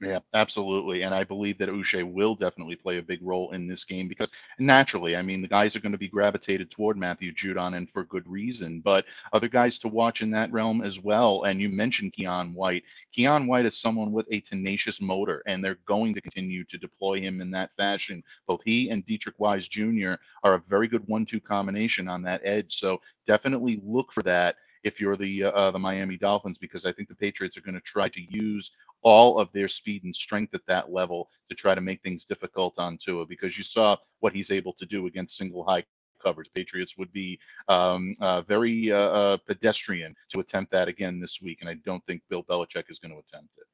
Yeah, 0.00 0.20
absolutely. 0.32 1.02
And 1.02 1.12
I 1.12 1.24
believe 1.24 1.58
that 1.58 1.68
Uche 1.70 2.04
will 2.04 2.36
definitely 2.36 2.76
play 2.76 2.98
a 2.98 3.02
big 3.02 3.18
role 3.20 3.50
in 3.50 3.66
this 3.66 3.82
game 3.82 4.06
because 4.06 4.30
naturally, 4.60 5.16
I 5.16 5.22
mean, 5.22 5.42
the 5.42 5.48
guys 5.48 5.74
are 5.74 5.80
going 5.80 5.90
to 5.92 5.98
be 5.98 6.06
gravitated 6.08 6.70
toward 6.70 6.96
Matthew 6.96 7.32
Judon 7.34 7.76
and 7.76 7.90
for 7.90 8.04
good 8.04 8.24
reason, 8.28 8.80
but 8.80 9.06
other 9.32 9.48
guys 9.48 9.76
to 9.80 9.88
watch 9.88 10.22
in 10.22 10.30
that 10.30 10.52
realm 10.52 10.82
as 10.82 11.00
well. 11.00 11.42
And 11.42 11.60
you 11.60 11.68
mentioned 11.68 12.12
Keion 12.12 12.54
White. 12.54 12.84
Keion 13.16 13.48
White 13.48 13.66
is 13.66 13.76
someone 13.76 14.12
with 14.12 14.26
a 14.30 14.38
tenacious 14.40 15.00
motor, 15.00 15.42
and 15.46 15.64
they're 15.64 15.78
going 15.84 16.14
to 16.14 16.20
continue 16.20 16.62
to 16.66 16.78
deploy 16.78 17.20
him 17.20 17.40
in 17.40 17.50
that 17.50 17.70
fashion. 17.76 18.22
Both 18.46 18.60
he 18.64 18.90
and 18.90 19.04
Deatrich 19.04 19.38
Wise 19.38 19.66
Jr. 19.66 20.20
are 20.44 20.54
a 20.54 20.62
very 20.68 20.86
good 20.86 21.08
one 21.08 21.26
two 21.26 21.40
combination 21.40 22.06
on 22.06 22.22
that 22.22 22.42
edge. 22.44 22.78
So 22.78 23.00
definitely 23.26 23.80
look 23.84 24.12
for 24.12 24.22
that 24.22 24.54
if 24.84 25.00
you're 25.00 25.16
the 25.16 25.44
uh, 25.44 25.70
the 25.70 25.78
Miami 25.78 26.16
Dolphins, 26.16 26.58
because 26.58 26.84
I 26.84 26.92
think 26.92 27.08
the 27.08 27.14
Patriots 27.14 27.56
are 27.56 27.62
going 27.62 27.74
to 27.74 27.80
try 27.80 28.08
to 28.08 28.20
use 28.30 28.70
all 29.02 29.38
of 29.38 29.48
their 29.52 29.68
speed 29.68 30.04
and 30.04 30.14
strength 30.14 30.54
at 30.54 30.66
that 30.66 30.92
level 30.92 31.28
to 31.48 31.54
try 31.54 31.74
to 31.74 31.80
make 31.80 32.02
things 32.02 32.24
difficult 32.24 32.78
on 32.78 32.98
Tua. 32.98 33.26
Because 33.26 33.56
you 33.56 33.64
saw 33.64 33.96
what 34.20 34.32
he's 34.32 34.50
able 34.50 34.72
to 34.74 34.86
do 34.86 35.06
against 35.06 35.36
single 35.36 35.64
high 35.64 35.84
coverage. 36.22 36.50
Patriots 36.54 36.96
would 36.98 37.12
be 37.12 37.38
um, 37.68 38.16
uh, 38.20 38.42
very 38.42 38.92
uh, 38.92 38.96
uh, 38.96 39.36
pedestrian 39.46 40.14
to 40.30 40.40
attempt 40.40 40.72
that 40.72 40.88
again 40.88 41.20
this 41.20 41.40
week, 41.40 41.58
and 41.60 41.70
I 41.70 41.74
don't 41.84 42.04
think 42.06 42.22
Bill 42.28 42.44
Belichick 42.44 42.90
is 42.90 42.98
going 42.98 43.12
to 43.12 43.18
attempt 43.18 43.50
it. 43.58 43.66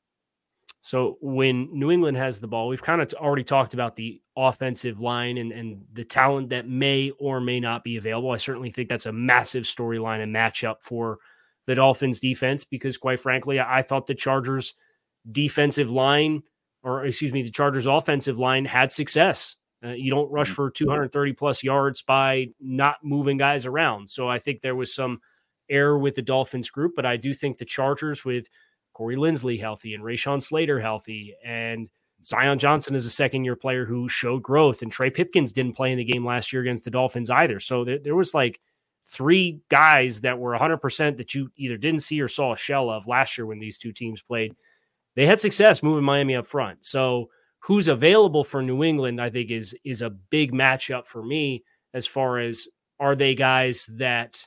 So 0.84 1.16
when 1.22 1.70
New 1.72 1.90
England 1.90 2.18
has 2.18 2.38
the 2.38 2.46
ball, 2.46 2.68
we've 2.68 2.82
kind 2.82 3.00
of 3.00 3.10
already 3.14 3.42
talked 3.42 3.72
about 3.72 3.96
the 3.96 4.20
offensive 4.36 5.00
line 5.00 5.38
and, 5.38 5.50
and 5.50 5.82
the 5.94 6.04
talent 6.04 6.50
that 6.50 6.68
may 6.68 7.10
or 7.18 7.40
may 7.40 7.58
not 7.58 7.84
be 7.84 7.96
available. 7.96 8.32
I 8.32 8.36
certainly 8.36 8.70
think 8.70 8.90
that's 8.90 9.06
a 9.06 9.12
massive 9.12 9.64
storyline 9.64 10.22
and 10.22 10.34
matchup 10.34 10.82
for 10.82 11.20
the 11.64 11.74
Dolphins 11.74 12.20
defense 12.20 12.64
because 12.64 12.98
quite 12.98 13.18
frankly, 13.18 13.58
I 13.58 13.80
thought 13.80 14.06
the 14.06 14.14
Chargers 14.14 14.74
defensive 15.32 15.90
line 15.90 16.42
or 16.82 17.06
excuse 17.06 17.32
me, 17.32 17.42
the 17.42 17.50
Chargers 17.50 17.86
offensive 17.86 18.36
line 18.36 18.66
had 18.66 18.90
success. 18.90 19.56
Uh, 19.82 19.92
you 19.92 20.10
don't 20.10 20.30
rush 20.30 20.50
for 20.50 20.70
230 20.70 21.32
plus 21.32 21.62
yards 21.62 22.02
by 22.02 22.48
not 22.60 22.96
moving 23.02 23.38
guys 23.38 23.64
around. 23.64 24.10
So 24.10 24.28
I 24.28 24.38
think 24.38 24.60
there 24.60 24.76
was 24.76 24.94
some 24.94 25.22
error 25.70 25.98
with 25.98 26.14
the 26.14 26.20
Dolphins 26.20 26.68
group, 26.68 26.92
but 26.94 27.06
I 27.06 27.16
do 27.16 27.32
think 27.32 27.56
the 27.56 27.64
Chargers 27.64 28.22
with 28.22 28.48
Corey 28.94 29.16
Linsley 29.16 29.60
healthy 29.60 29.94
and 29.94 30.02
Rashawn 30.02 30.42
Slater 30.42 30.80
healthy. 30.80 31.34
And 31.44 31.88
Zion 32.24 32.58
Johnson 32.58 32.94
is 32.94 33.04
a 33.04 33.10
second 33.10 33.44
year 33.44 33.56
player 33.56 33.84
who 33.84 34.08
showed 34.08 34.42
growth. 34.42 34.80
And 34.80 34.90
Trey 34.90 35.10
Pipkins 35.10 35.52
didn't 35.52 35.76
play 35.76 35.92
in 35.92 35.98
the 35.98 36.04
game 36.04 36.24
last 36.24 36.52
year 36.52 36.62
against 36.62 36.84
the 36.84 36.90
Dolphins 36.90 37.28
either. 37.28 37.60
So 37.60 37.84
there, 37.84 37.98
there 37.98 38.14
was 38.14 38.32
like 38.32 38.60
three 39.04 39.60
guys 39.68 40.22
that 40.22 40.38
were 40.38 40.56
100% 40.56 41.16
that 41.18 41.34
you 41.34 41.50
either 41.56 41.76
didn't 41.76 42.00
see 42.00 42.20
or 42.20 42.28
saw 42.28 42.54
a 42.54 42.56
shell 42.56 42.88
of 42.88 43.06
last 43.06 43.36
year 43.36 43.46
when 43.46 43.58
these 43.58 43.76
two 43.76 43.92
teams 43.92 44.22
played. 44.22 44.54
They 45.14 45.26
had 45.26 45.38
success 45.38 45.82
moving 45.82 46.04
Miami 46.04 46.36
up 46.36 46.46
front. 46.46 46.84
So 46.84 47.28
who's 47.60 47.88
available 47.88 48.44
for 48.44 48.62
New 48.62 48.82
England, 48.82 49.20
I 49.20 49.30
think 49.30 49.50
is 49.50 49.76
is 49.84 50.02
a 50.02 50.10
big 50.10 50.52
matchup 50.52 51.06
for 51.06 51.22
me 51.22 51.64
as 51.92 52.06
far 52.06 52.38
as 52.38 52.66
are 53.00 53.14
they 53.14 53.34
guys 53.34 53.86
that 53.94 54.46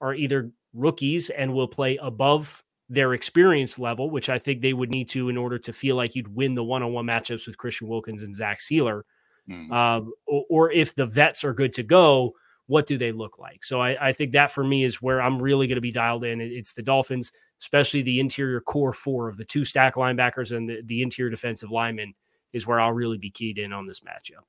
are 0.00 0.14
either 0.14 0.50
rookies 0.74 1.30
and 1.30 1.52
will 1.52 1.68
play 1.68 1.98
above 2.00 2.62
their 2.88 3.14
experience 3.14 3.78
level, 3.78 4.10
which 4.10 4.30
I 4.30 4.38
think 4.38 4.62
they 4.62 4.72
would 4.72 4.90
need 4.90 5.08
to 5.10 5.28
in 5.28 5.36
order 5.36 5.58
to 5.58 5.72
feel 5.72 5.96
like 5.96 6.14
you'd 6.14 6.34
win 6.34 6.54
the 6.54 6.64
one-on-one 6.64 7.04
matchups 7.04 7.46
with 7.46 7.58
Christian 7.58 7.88
Wilkins 7.88 8.22
and 8.22 8.34
Zach 8.34 8.60
Sieler. 8.60 9.02
Mm. 9.48 9.70
Um, 9.70 10.12
or, 10.26 10.44
or, 10.50 10.72
if 10.72 10.94
the 10.94 11.06
vets 11.06 11.44
are 11.44 11.54
good 11.54 11.72
to 11.74 11.82
go, 11.82 12.34
what 12.66 12.86
do 12.86 12.98
they 12.98 13.12
look 13.12 13.38
like? 13.38 13.64
So 13.64 13.80
I, 13.80 14.08
I 14.08 14.12
think 14.12 14.32
that 14.32 14.50
for 14.50 14.62
me 14.62 14.84
is 14.84 15.00
where 15.00 15.22
I'm 15.22 15.40
really 15.40 15.66
going 15.66 15.76
to 15.76 15.82
be 15.82 15.90
dialed 15.90 16.24
in. 16.24 16.40
It's 16.40 16.74
the 16.74 16.82
Dolphins, 16.82 17.32
especially 17.60 18.02
the 18.02 18.20
interior 18.20 18.60
core 18.60 18.92
four 18.92 19.28
of 19.28 19.38
the 19.38 19.44
two 19.44 19.64
stack 19.64 19.94
linebackers 19.94 20.54
and 20.54 20.68
the, 20.68 20.82
the 20.84 21.02
interior 21.02 21.30
defensive 21.30 21.70
lineman 21.70 22.14
is 22.52 22.66
where 22.66 22.78
I'll 22.78 22.92
really 22.92 23.18
be 23.18 23.30
keyed 23.30 23.58
in 23.58 23.72
on 23.72 23.86
this 23.86 24.00
matchup. 24.00 24.44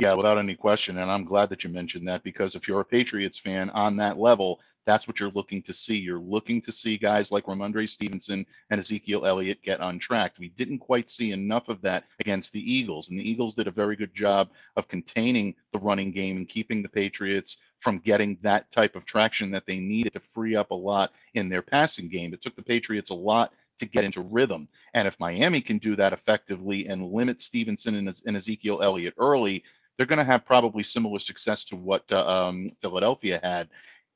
Yeah, 0.00 0.14
without 0.14 0.38
any 0.38 0.54
question. 0.54 0.98
And 0.98 1.10
I'm 1.10 1.24
glad 1.24 1.50
that 1.50 1.64
you 1.64 1.70
mentioned 1.70 2.06
that 2.06 2.22
because 2.22 2.54
if 2.54 2.68
you're 2.68 2.80
a 2.80 2.84
Patriots 2.84 3.36
fan 3.36 3.68
on 3.70 3.96
that 3.96 4.16
level, 4.16 4.60
that's 4.86 5.08
what 5.08 5.18
you're 5.18 5.32
looking 5.32 5.60
to 5.64 5.72
see. 5.72 5.96
You're 5.96 6.20
looking 6.20 6.62
to 6.62 6.72
see 6.72 6.96
guys 6.96 7.32
like 7.32 7.46
Rhamondre 7.46 7.90
Stevenson 7.90 8.46
and 8.70 8.78
Ezekiel 8.78 9.26
Elliott 9.26 9.60
get 9.60 9.80
untracked. 9.80 10.38
We 10.38 10.50
didn't 10.50 10.78
quite 10.78 11.10
see 11.10 11.32
enough 11.32 11.68
of 11.68 11.82
that 11.82 12.04
against 12.20 12.52
the 12.52 12.72
Eagles. 12.72 13.10
And 13.10 13.18
the 13.18 13.28
Eagles 13.28 13.56
did 13.56 13.66
a 13.66 13.72
very 13.72 13.96
good 13.96 14.14
job 14.14 14.50
of 14.76 14.86
containing 14.86 15.56
the 15.72 15.80
running 15.80 16.12
game 16.12 16.36
and 16.36 16.48
keeping 16.48 16.80
the 16.80 16.88
Patriots 16.88 17.56
from 17.80 17.98
getting 17.98 18.38
that 18.42 18.70
type 18.70 18.94
of 18.94 19.04
traction 19.04 19.50
that 19.50 19.66
they 19.66 19.78
needed 19.78 20.12
to 20.12 20.20
free 20.20 20.54
up 20.54 20.70
a 20.70 20.74
lot 20.74 21.12
in 21.34 21.48
their 21.48 21.62
passing 21.62 22.08
game. 22.08 22.32
It 22.32 22.40
took 22.40 22.54
the 22.54 22.62
Patriots 22.62 23.10
a 23.10 23.14
lot 23.14 23.52
to 23.78 23.86
get 23.86 24.04
into 24.04 24.22
rhythm. 24.22 24.68
And 24.94 25.06
if 25.06 25.18
Miami 25.20 25.60
can 25.60 25.78
do 25.78 25.96
that 25.96 26.12
effectively 26.12 26.86
and 26.86 27.12
limit 27.12 27.42
Stevenson 27.42 27.94
and, 27.94 28.20
and 28.26 28.36
Ezekiel 28.36 28.82
Elliott 28.82 29.14
early, 29.18 29.64
they're 29.98 30.06
going 30.06 30.18
to 30.18 30.24
have 30.24 30.46
probably 30.46 30.84
similar 30.84 31.18
success 31.18 31.64
to 31.66 31.76
what 31.76 32.04
uh, 32.12 32.24
um, 32.26 32.68
Philadelphia 32.80 33.40
had. 33.42 33.68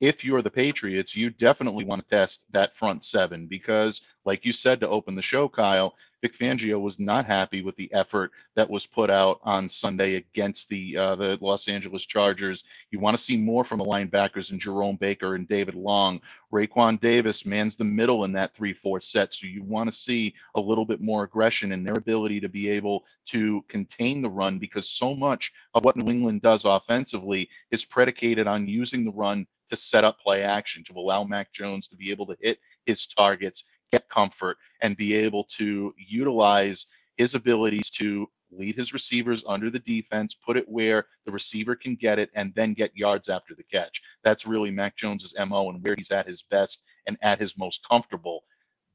If 0.03 0.25
you're 0.25 0.43
the 0.43 0.51
Patriots, 0.51 1.15
you 1.15 1.31
definitely 1.31 1.85
want 1.85 2.03
to 2.03 2.09
test 2.09 2.45
that 2.51 2.75
front 2.75 3.05
seven 3.05 3.47
because, 3.47 4.01
like 4.25 4.45
you 4.45 4.53
said 4.53 4.81
to 4.81 4.89
open 4.89 5.15
the 5.15 5.23
show, 5.23 5.49
Kyle, 5.49 5.95
Vic 6.21 6.37
Fangio 6.37 6.81
was 6.81 6.99
not 6.99 7.25
happy 7.25 7.63
with 7.63 7.77
the 7.77 7.93
effort 7.95 8.33
that 8.57 8.69
was 8.69 8.85
put 8.85 9.11
out 9.11 9.39
on 9.45 9.69
Sunday 9.69 10.17
against 10.17 10.69
the 10.69 10.97
uh, 10.97 11.15
the 11.15 11.39
Los 11.41 11.69
Angeles 11.69 12.05
Chargers. 12.05 12.65
You 12.91 12.99
want 12.99 13.17
to 13.17 13.23
see 13.23 13.37
more 13.37 13.65
from 13.65 13.79
the 13.79 13.85
linebackers 13.85 14.51
and 14.51 14.61
Jerome 14.61 14.97
Baker 14.97 15.37
and 15.37 15.47
David 15.47 15.77
Long. 15.77 16.21
Raekwon 16.53 17.01
Davis 17.01 17.47
mans 17.47 17.77
the 17.77 17.85
middle 17.85 18.25
in 18.25 18.33
that 18.33 18.57
3-4 18.57 19.05
set, 19.05 19.33
so 19.33 19.47
you 19.47 19.63
want 19.63 19.89
to 19.89 19.97
see 19.97 20.35
a 20.57 20.61
little 20.61 20.85
bit 20.85 21.01
more 21.01 21.23
aggression 21.23 21.71
in 21.71 21.85
their 21.85 21.95
ability 21.95 22.41
to 22.41 22.49
be 22.49 22.69
able 22.69 23.05
to 23.27 23.65
contain 23.69 24.21
the 24.21 24.29
run 24.29 24.59
because 24.59 24.89
so 24.89 25.15
much 25.15 25.53
of 25.75 25.85
what 25.85 25.97
New 25.97 26.11
England 26.11 26.43
does 26.43 26.65
offensively 26.65 27.49
is 27.71 27.85
predicated 27.85 28.49
on 28.49 28.67
using 28.67 29.05
the 29.05 29.13
run 29.13 29.47
to 29.73 29.77
set 29.77 30.05
up 30.05 30.21
play 30.21 30.43
action 30.43 30.85
to 30.85 30.93
allow 30.99 31.25
Mac 31.25 31.51
Jones 31.53 31.89
to 31.89 31.97
be 31.97 32.11
able 32.11 32.27
to 32.27 32.37
hit 32.41 32.59
his 32.85 33.07
targets 33.07 33.65
get 33.93 34.09
comfort 34.09 34.57
and 34.81 34.97
be 34.97 35.15
able 35.15 35.45
to 35.45 35.95
utilize 35.97 36.87
his 37.17 37.35
abilities 37.35 37.91
to 37.91 38.27
lead 38.51 38.77
his 38.77 38.93
receivers 38.93 39.45
under 39.47 39.71
the 39.71 39.79
defense, 39.79 40.35
put 40.35 40.57
it 40.57 40.69
where 40.69 41.07
the 41.25 41.33
receiver 41.33 41.75
can 41.75 41.95
get 41.95 42.19
it, 42.19 42.31
and 42.35 42.55
then 42.55 42.75
get 42.75 42.95
yards 42.97 43.29
after 43.29 43.55
the 43.55 43.63
catch. 43.65 44.03
That's 44.25 44.47
really 44.47 44.71
Mac 44.71 44.97
Jones's 44.97 45.35
MO 45.47 45.71
and 45.71 45.83
where 45.83 45.95
he's 45.97 46.11
at 46.11 46.27
his 46.27 46.43
best 46.43 46.83
and 47.07 47.17
at 47.23 47.41
his 47.41 47.57
most 47.57 47.87
comfortable. 47.89 48.45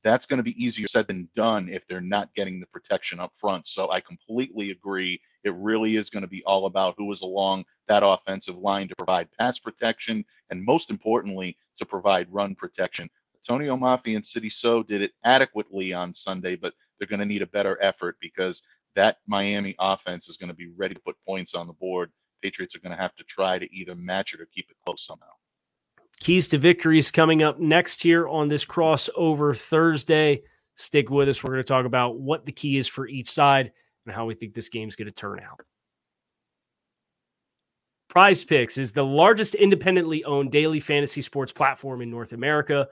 That's 0.08 0.26
going 0.26 0.38
to 0.38 0.43
be 0.43 0.63
easier 0.63 0.88
said 0.88 1.06
than 1.06 1.28
done 1.36 1.67
if 1.67 1.86
they're 1.86 2.00
not 2.00 2.34
getting 2.34 2.62
the 2.62 2.65
protection 2.67 3.20
up 3.20 3.34
front. 3.36 3.67
So 3.67 3.91
I 3.91 4.00
completely 4.00 4.72
agree. 4.72 5.20
It 5.43 5.54
really 5.56 5.98
is 5.98 6.10
going 6.10 6.22
to 6.22 6.30
be 6.30 6.41
all 6.46 6.65
about 6.65 6.96
who 6.98 7.12
is 7.12 7.24
along 7.24 7.65
that 7.89 8.04
offensive 8.06 8.58
line 8.58 8.88
to 8.88 8.96
provide 8.96 9.28
pass 9.38 9.60
protection 9.60 10.24
and, 10.50 10.63
most 10.63 10.91
importantly, 10.91 11.58
to 11.78 11.86
provide 11.86 12.32
run 12.32 12.56
protection. 12.56 13.10
Antonio 13.36 13.76
Mafi 13.76 14.15
and 14.15 14.26
Sidy 14.26 14.50
Sow 14.50 14.82
did 14.82 15.02
it 15.02 15.12
adequately 15.26 15.91
on 15.91 16.13
Sunday, 16.13 16.56
but 16.56 16.74
they're 16.98 17.08
going 17.10 17.20
to 17.20 17.26
need 17.26 17.41
a 17.41 17.48
better 17.48 17.78
effort 17.82 18.15
because 18.22 18.62
that 18.96 19.17
Miami 19.28 19.76
offense 19.78 20.30
is 20.30 20.38
going 20.38 20.50
to 20.50 20.56
be 20.56 20.70
ready 20.78 20.96
to 20.96 21.02
put 21.02 21.17
points 21.26 21.54
on 21.54 21.67
the 21.67 21.74
board. 21.74 22.13
Patriots 22.41 22.78
are 22.78 22.80
going 22.80 22.96
to 22.96 23.02
have 23.02 23.15
to 23.15 23.26
try 23.26 23.60
to 23.60 23.76
either 23.76 23.93
match 23.93 24.34
it 24.34 24.39
or 24.39 24.46
keep 24.46 24.70
it 24.70 24.78
close 24.86 25.06
somehow. 25.06 25.34
Keys 26.19 26.47
to 26.49 26.58
victories 26.58 27.12
coming 27.12 27.43
up 27.43 27.60
next 27.60 28.01
here 28.01 28.27
on 28.27 28.47
this 28.47 28.65
crossover 28.65 29.58
Thursday. 29.58 30.41
Stick 30.75 31.10
with 31.10 31.30
us. 31.30 31.43
We're 31.43 31.53
going 31.53 31.63
to 31.63 31.67
talk 31.67 31.86
about 31.86 32.19
what 32.19 32.45
the 32.45 32.51
key 32.51 32.77
is 32.77 32.88
for 32.88 33.08
each 33.08 33.30
side 33.30 33.71
and 34.06 34.15
how 34.15 34.25
we 34.25 34.36
think 34.36 34.53
this 34.53 34.69
game 34.69 34.88
is 34.88 34.95
going 34.95 35.08
to 35.08 35.12
turn 35.12 35.39
out. 35.39 35.62
Prize 38.10 38.43
Picks 38.43 38.77
is 38.77 38.93
the 38.93 39.03
largest 39.03 39.53
independently 39.56 40.23
owned 40.23 40.51
daily 40.51 40.80
fantasy 40.80 41.21
sports 41.21 41.51
platform 41.51 42.01
in 42.01 42.10
North 42.10 42.34
America 42.34 42.88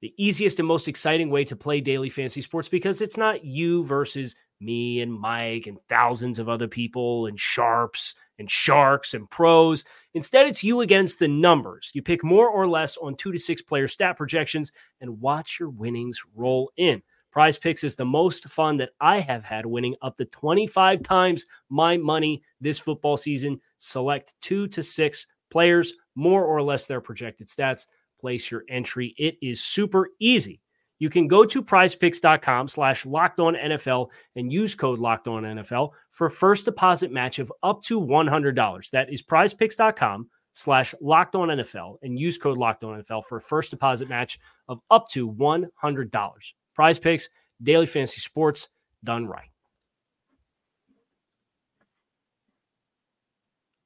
the 0.00 0.14
easiest 0.16 0.58
and 0.58 0.68
most 0.68 0.88
exciting 0.88 1.30
way 1.30 1.44
to 1.44 1.56
play 1.56 1.80
daily 1.80 2.08
fantasy 2.08 2.40
sports 2.40 2.68
because 2.68 3.02
it's 3.02 3.16
not 3.16 3.44
you 3.44 3.84
versus 3.84 4.36
me 4.60 5.00
and 5.00 5.12
Mike 5.12 5.66
and 5.66 5.80
thousands 5.88 6.38
of 6.38 6.48
other 6.48 6.68
people 6.68 7.26
and 7.26 7.38
sharps 7.38 8.14
and 8.38 8.50
sharks 8.50 9.14
and 9.14 9.28
pros. 9.30 9.84
Instead, 10.14 10.46
it's 10.46 10.64
you 10.64 10.80
against 10.80 11.18
the 11.18 11.28
numbers. 11.28 11.90
You 11.94 12.02
pick 12.02 12.24
more 12.24 12.48
or 12.48 12.66
less 12.66 12.96
on 12.96 13.16
two 13.16 13.32
to 13.32 13.38
six 13.38 13.62
player 13.62 13.88
stat 13.88 14.16
projections 14.16 14.72
and 15.00 15.20
watch 15.20 15.58
your 15.58 15.70
winnings 15.70 16.22
roll 16.34 16.70
in. 16.76 17.02
Prize 17.30 17.58
Picks 17.58 17.84
is 17.84 17.94
the 17.94 18.04
most 18.04 18.48
fun 18.48 18.78
that 18.78 18.90
I 19.00 19.20
have 19.20 19.44
had, 19.44 19.66
winning 19.66 19.94
up 20.02 20.16
to 20.16 20.24
25 20.24 21.02
times 21.02 21.46
my 21.68 21.96
money 21.96 22.42
this 22.60 22.78
football 22.78 23.16
season. 23.16 23.60
Select 23.78 24.34
two 24.40 24.66
to 24.68 24.82
six 24.82 25.26
players 25.50 25.94
more 26.14 26.44
or 26.44 26.62
less 26.62 26.86
their 26.86 27.00
projected 27.00 27.46
stats. 27.48 27.86
Place 28.18 28.50
your 28.50 28.64
entry. 28.68 29.14
It 29.18 29.36
is 29.40 29.62
super 29.62 30.08
easy. 30.18 30.60
You 30.98 31.10
can 31.10 31.28
go 31.28 31.44
to 31.44 31.62
prizepicks.com 31.62 32.68
slash 32.68 33.06
locked 33.06 33.40
on 33.40 33.54
NFL 33.54 34.08
and 34.36 34.52
use 34.52 34.74
code 34.74 34.98
locked 34.98 35.28
on 35.28 35.44
NFL 35.44 35.90
for 36.10 36.28
first 36.28 36.64
deposit 36.64 37.12
match 37.12 37.38
of 37.38 37.52
up 37.62 37.82
to 37.82 38.00
$100. 38.00 38.90
That 38.90 39.12
is 39.12 39.22
prizepicks.com 39.22 40.28
slash 40.52 40.94
locked 41.00 41.36
on 41.36 41.48
NFL 41.48 41.98
and 42.02 42.18
use 42.18 42.36
code 42.36 42.58
locked 42.58 42.82
on 42.82 43.00
NFL 43.02 43.24
for 43.26 43.38
a 43.38 43.40
first 43.40 43.70
deposit 43.70 44.08
match 44.08 44.38
of 44.68 44.80
up 44.90 45.06
to 45.08 45.30
$100. 45.30 46.52
Prize 46.74 46.98
picks, 46.98 47.28
daily 47.62 47.86
fantasy 47.86 48.20
sports 48.20 48.68
done 49.04 49.26
right. 49.26 49.50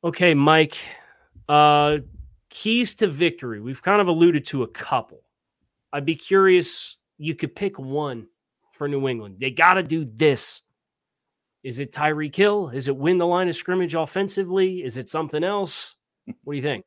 Okay, 0.05 0.35
Mike. 0.35 0.77
Uh, 1.48 1.98
keys 2.48 2.94
to 2.96 3.07
victory. 3.07 3.61
We've 3.61 3.83
kind 3.83 4.01
of 4.01 4.09
alluded 4.09 4.44
to 4.46 4.62
a 4.62 4.68
couple. 4.68 5.22
I'd 5.92 6.07
be 6.07 6.16
curious. 6.16 6.96
You 7.18 7.35
could 7.35 7.55
pick 7.55 7.79
one 7.79 8.27
for 8.72 8.88
New 8.88 9.09
England. 9.09 9.37
They 9.40 9.51
got 9.51 9.75
to 9.75 9.83
do 9.83 10.05
this. 10.05 10.62
Is 11.62 11.79
it 11.79 11.92
Tyreek 11.92 12.35
Hill? 12.35 12.70
Is 12.70 12.88
it 12.88 12.96
win 12.96 13.18
the 13.18 13.27
line 13.27 13.48
of 13.48 13.55
scrimmage 13.55 13.94
offensively? 13.94 14.83
Is 14.83 14.96
it 14.96 15.09
something 15.09 15.44
else? 15.44 15.94
What 16.44 16.55
do 16.55 16.57
you 16.57 16.62
think? 16.62 16.85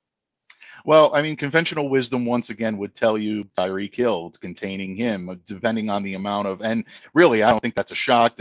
Well, 0.86 1.12
I 1.16 1.22
mean, 1.22 1.36
conventional 1.36 1.90
wisdom 1.90 2.26
once 2.26 2.50
again 2.50 2.78
would 2.78 2.96
tell 2.96 3.18
you 3.18 3.46
Tyreek 3.58 3.96
Hill 3.96 4.34
containing 4.40 4.96
him, 4.96 5.42
depending 5.48 5.90
on 5.90 6.04
the 6.04 6.14
amount 6.14 6.48
of, 6.48 6.62
and 6.62 6.86
really, 7.14 7.42
I 7.42 7.50
don't 7.50 7.60
think 7.60 7.76
that's 7.76 7.92
a 7.92 7.96
shock 7.96 8.36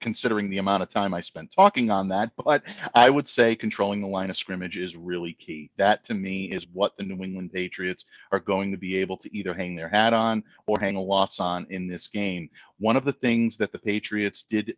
considering 0.00 0.50
the 0.50 0.58
amount 0.58 0.82
of 0.82 0.90
time 0.90 1.14
I 1.14 1.20
spent 1.20 1.52
talking 1.52 1.90
on 1.90 2.08
that. 2.08 2.30
But 2.44 2.62
I 2.94 3.10
would 3.10 3.28
say 3.28 3.54
controlling 3.54 4.00
the 4.00 4.06
line 4.06 4.30
of 4.30 4.36
scrimmage 4.36 4.76
is 4.76 4.96
really 4.96 5.34
key. 5.34 5.70
That 5.76 6.04
to 6.06 6.14
me 6.14 6.46
is 6.46 6.66
what 6.72 6.96
the 6.96 7.04
New 7.04 7.22
England 7.22 7.52
Patriots 7.52 8.04
are 8.32 8.40
going 8.40 8.70
to 8.72 8.78
be 8.78 8.96
able 8.96 9.16
to 9.18 9.36
either 9.36 9.54
hang 9.54 9.76
their 9.76 9.88
hat 9.88 10.12
on 10.12 10.42
or 10.66 10.78
hang 10.80 10.96
a 10.96 11.02
loss 11.02 11.40
on 11.40 11.66
in 11.70 11.86
this 11.86 12.06
game. 12.06 12.48
One 12.78 12.96
of 12.96 13.04
the 13.04 13.12
things 13.12 13.56
that 13.58 13.72
the 13.72 13.78
Patriots 13.78 14.42
did 14.42 14.76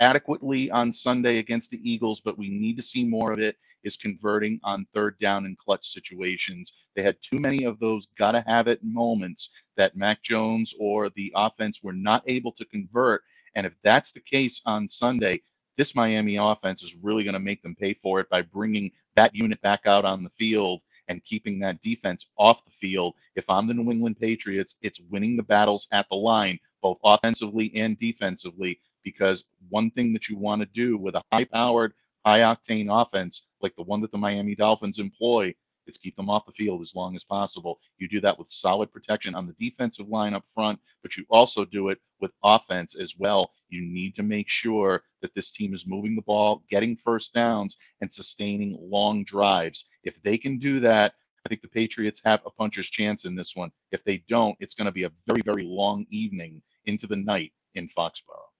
adequately 0.00 0.70
on 0.70 0.92
Sunday 0.92 1.38
against 1.38 1.70
the 1.70 1.90
Eagles, 1.90 2.20
but 2.20 2.36
we 2.36 2.48
need 2.48 2.76
to 2.76 2.82
see 2.82 3.04
more 3.04 3.32
of 3.32 3.38
it 3.38 3.56
is 3.84 3.96
converting 3.96 4.60
on 4.62 4.86
third 4.94 5.18
down 5.18 5.44
and 5.44 5.58
clutch 5.58 5.88
situations. 5.92 6.72
They 6.94 7.02
had 7.02 7.16
too 7.22 7.38
many 7.38 7.64
of 7.64 7.78
those 7.78 8.08
gotta 8.18 8.44
have 8.46 8.68
it 8.68 8.82
moments 8.82 9.50
that 9.76 9.96
Mac 9.96 10.22
Jones 10.22 10.74
or 10.78 11.10
the 11.10 11.32
offense 11.34 11.82
were 11.82 11.92
not 11.92 12.22
able 12.26 12.52
to 12.52 12.64
convert. 12.64 13.22
And 13.54 13.66
if 13.66 13.74
that's 13.82 14.12
the 14.12 14.20
case 14.20 14.60
on 14.66 14.88
Sunday, 14.88 15.42
this 15.76 15.94
Miami 15.94 16.36
offense 16.36 16.82
is 16.82 16.96
really 16.96 17.24
going 17.24 17.34
to 17.34 17.40
make 17.40 17.62
them 17.62 17.74
pay 17.74 17.94
for 17.94 18.20
it 18.20 18.28
by 18.28 18.42
bringing 18.42 18.90
that 19.16 19.34
unit 19.34 19.60
back 19.62 19.86
out 19.86 20.04
on 20.04 20.22
the 20.22 20.30
field 20.38 20.80
and 21.08 21.24
keeping 21.24 21.58
that 21.58 21.82
defense 21.82 22.26
off 22.38 22.64
the 22.64 22.70
field. 22.70 23.14
If 23.34 23.48
I'm 23.48 23.66
the 23.66 23.74
New 23.74 23.90
England 23.90 24.18
Patriots, 24.20 24.76
it's 24.82 25.00
winning 25.10 25.36
the 25.36 25.42
battles 25.42 25.88
at 25.92 26.06
the 26.08 26.16
line, 26.16 26.58
both 26.82 26.98
offensively 27.04 27.72
and 27.74 27.98
defensively, 27.98 28.80
because 29.02 29.44
one 29.68 29.90
thing 29.90 30.12
that 30.12 30.28
you 30.28 30.36
want 30.36 30.60
to 30.62 30.66
do 30.66 30.96
with 30.96 31.14
a 31.14 31.22
high 31.32 31.44
powered, 31.44 31.94
high 32.24 32.40
octane 32.40 32.88
offense 32.90 33.46
like 33.60 33.74
the 33.76 33.82
one 33.82 34.00
that 34.00 34.12
the 34.12 34.18
Miami 34.18 34.54
Dolphins 34.54 34.98
employ 34.98 35.54
is 35.86 35.98
keep 35.98 36.16
them 36.16 36.30
off 36.30 36.46
the 36.46 36.52
field 36.52 36.80
as 36.80 36.94
long 36.94 37.16
as 37.16 37.24
possible. 37.24 37.80
You 37.98 38.08
do 38.08 38.20
that 38.20 38.38
with 38.38 38.50
solid 38.50 38.92
protection 38.92 39.34
on 39.34 39.46
the 39.46 39.70
defensive 39.70 40.08
line 40.08 40.34
up 40.34 40.44
front, 40.54 40.80
but 41.02 41.16
you 41.16 41.24
also 41.30 41.64
do 41.64 41.88
it 41.88 41.98
with 42.20 42.32
offense 42.42 42.94
as 42.94 43.16
well. 43.16 43.50
You 43.68 43.82
need 43.82 44.14
to 44.16 44.22
make 44.22 44.48
sure 44.48 45.02
that 45.20 45.34
this 45.34 45.50
team 45.50 45.74
is 45.74 45.86
moving 45.86 46.14
the 46.14 46.22
ball, 46.22 46.62
getting 46.70 46.96
first 46.96 47.34
downs, 47.34 47.76
and 48.00 48.12
sustaining 48.12 48.78
long 48.80 49.24
drives. 49.24 49.86
If 50.04 50.22
they 50.22 50.38
can 50.38 50.58
do 50.58 50.80
that, 50.80 51.14
I 51.44 51.48
think 51.48 51.62
the 51.62 51.68
Patriots 51.68 52.20
have 52.24 52.40
a 52.46 52.50
puncher's 52.50 52.88
chance 52.88 53.24
in 53.24 53.34
this 53.34 53.56
one. 53.56 53.72
If 53.90 54.04
they 54.04 54.18
don't, 54.28 54.56
it's 54.60 54.74
going 54.74 54.86
to 54.86 54.92
be 54.92 55.04
a 55.04 55.12
very, 55.26 55.42
very 55.44 55.64
long 55.64 56.06
evening 56.10 56.62
into 56.84 57.06
the 57.06 57.16
night 57.16 57.52
in 57.74 57.88
Foxborough. 57.88 58.51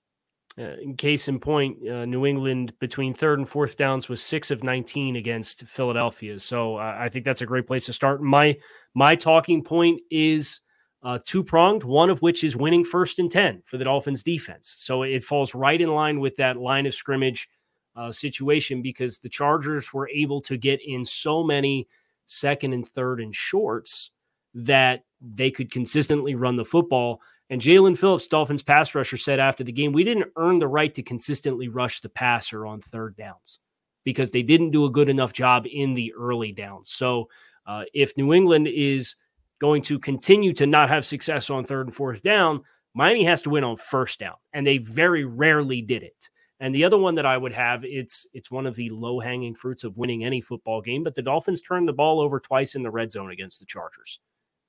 Uh, 0.58 0.72
case 0.98 1.28
in 1.28 1.40
point, 1.40 1.78
uh, 1.88 2.04
New 2.04 2.26
England 2.26 2.74
between 2.78 3.14
third 3.14 3.38
and 3.38 3.48
fourth 3.48 3.78
downs 3.78 4.10
was 4.10 4.22
six 4.22 4.50
of 4.50 4.62
19 4.62 5.16
against 5.16 5.64
Philadelphia. 5.64 6.38
So 6.38 6.76
uh, 6.76 6.96
I 6.98 7.08
think 7.08 7.24
that's 7.24 7.40
a 7.40 7.46
great 7.46 7.66
place 7.66 7.86
to 7.86 7.92
start. 7.92 8.22
My 8.22 8.58
my 8.94 9.16
talking 9.16 9.64
point 9.64 10.02
is 10.10 10.60
uh, 11.02 11.18
two 11.24 11.42
pronged, 11.42 11.84
one 11.84 12.10
of 12.10 12.20
which 12.20 12.44
is 12.44 12.54
winning 12.54 12.84
first 12.84 13.18
and 13.18 13.30
10 13.30 13.62
for 13.64 13.78
the 13.78 13.84
Dolphins 13.84 14.22
defense. 14.22 14.74
So 14.76 15.02
it 15.02 15.24
falls 15.24 15.54
right 15.54 15.80
in 15.80 15.88
line 15.88 16.20
with 16.20 16.36
that 16.36 16.56
line 16.56 16.86
of 16.86 16.94
scrimmage 16.94 17.48
uh, 17.96 18.10
situation 18.12 18.82
because 18.82 19.18
the 19.18 19.28
Chargers 19.28 19.92
were 19.92 20.08
able 20.10 20.40
to 20.42 20.56
get 20.56 20.80
in 20.84 21.04
so 21.04 21.42
many 21.42 21.88
second 22.26 22.72
and 22.72 22.86
third 22.86 23.20
and 23.20 23.34
shorts 23.34 24.10
that 24.54 25.04
they 25.20 25.50
could 25.50 25.70
consistently 25.70 26.34
run 26.34 26.56
the 26.56 26.64
football 26.64 27.20
and 27.50 27.60
Jaelan 27.60 27.98
Phillips, 27.98 28.26
Dolphins 28.28 28.62
pass 28.62 28.94
rusher, 28.94 29.16
said 29.16 29.38
after 29.38 29.62
the 29.64 29.72
game, 29.72 29.92
we 29.92 30.04
didn't 30.04 30.32
earn 30.36 30.58
the 30.58 30.68
right 30.68 30.92
to 30.94 31.02
consistently 31.02 31.68
rush 31.68 32.00
the 32.00 32.08
passer 32.08 32.66
on 32.66 32.80
third 32.80 33.16
downs 33.16 33.58
because 34.04 34.30
they 34.30 34.42
didn't 34.42 34.70
do 34.70 34.84
a 34.84 34.90
good 34.90 35.08
enough 35.08 35.32
job 35.32 35.66
in 35.70 35.94
the 35.94 36.12
early 36.14 36.52
downs. 36.52 36.90
So 36.90 37.28
uh, 37.66 37.84
if 37.94 38.16
New 38.16 38.32
England 38.32 38.68
is 38.68 39.16
going 39.60 39.82
to 39.82 39.98
continue 39.98 40.52
to 40.54 40.66
not 40.66 40.88
have 40.88 41.06
success 41.06 41.50
on 41.50 41.64
third 41.64 41.86
and 41.86 41.94
fourth 41.94 42.22
down, 42.22 42.62
Miami 42.94 43.24
has 43.24 43.42
to 43.42 43.50
win 43.50 43.64
on 43.64 43.76
first 43.76 44.18
down, 44.18 44.34
and 44.52 44.66
they 44.66 44.78
very 44.78 45.24
rarely 45.24 45.80
did 45.80 46.02
it. 46.02 46.28
And 46.60 46.74
the 46.74 46.84
other 46.84 46.98
one 46.98 47.14
that 47.16 47.26
I 47.26 47.36
would 47.36 47.52
have, 47.52 47.84
it's 47.84 48.26
it's 48.34 48.50
one 48.50 48.66
of 48.66 48.76
the 48.76 48.88
low 48.90 49.18
hanging 49.18 49.54
fruits 49.54 49.82
of 49.82 49.96
winning 49.96 50.24
any 50.24 50.40
football 50.40 50.80
game. 50.80 51.02
But 51.02 51.14
the 51.14 51.22
Dolphins 51.22 51.60
turned 51.60 51.88
the 51.88 51.92
ball 51.92 52.20
over 52.20 52.38
twice 52.38 52.76
in 52.76 52.82
the 52.82 52.90
red 52.90 53.10
zone 53.10 53.32
against 53.32 53.58
the 53.58 53.66
Chargers. 53.66 54.20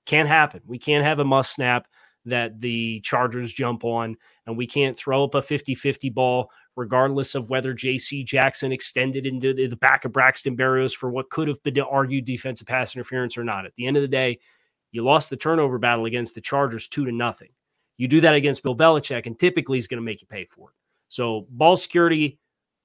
Can't 0.06 0.28
happen. 0.28 0.62
We 0.66 0.80
can't 0.80 1.06
have 1.06 1.20
a 1.20 1.26
must 1.26 1.54
snap 1.54 1.88
that 2.26 2.60
the 2.62 3.00
Chargers 3.02 3.54
jump 3.54 3.84
on. 3.84 4.16
And 4.46 4.58
we 4.58 4.68
can't 4.68 4.98
throw 4.98 5.24
up 5.24 5.36
a 5.36 5.42
50 5.42 5.76
50 5.76 6.10
ball, 6.10 6.50
regardless 6.76 7.36
of 7.36 7.50
whether 7.50 7.74
JC 7.74 8.26
Jackson 8.26 8.72
extended 8.72 9.26
into 9.26 9.54
the 9.54 9.76
back 9.76 10.06
of 10.06 10.12
Braxton 10.12 10.56
Barrios 10.56 10.94
for 10.94 11.10
what 11.10 11.30
could 11.30 11.48
have 11.48 11.62
been 11.64 11.80
argued 11.80 12.26
defensive 12.26 12.68
pass 12.68 12.96
interference 12.96 13.38
or 13.38 13.44
not. 13.44 13.66
At 13.66 13.76
the 13.76 13.88
end 13.88 13.98
of 13.98 14.02
the 14.02 14.08
day, 14.08 14.40
you 14.92 15.04
lost 15.04 15.30
the 15.30 15.38
turnover 15.38 15.80
battle 15.80 16.06
against 16.06 16.36
the 16.36 16.42
Chargers 16.42 16.88
two 16.88 17.06
to 17.06 17.12
nothing. 17.12 17.50
You 17.98 18.08
do 18.08 18.22
that 18.22 18.36
against 18.36 18.64
Bill 18.64 18.76
Belichick, 18.76 19.26
and 19.26 19.38
typically 19.38 19.78
he's 19.78 19.88
going 19.88 20.00
to 20.00 20.06
make 20.06 20.22
you 20.22 20.28
pay 20.28 20.46
for 20.46 20.70
it. 20.70 20.76
So, 21.10 21.48
ball 21.50 21.78
security, 21.78 22.40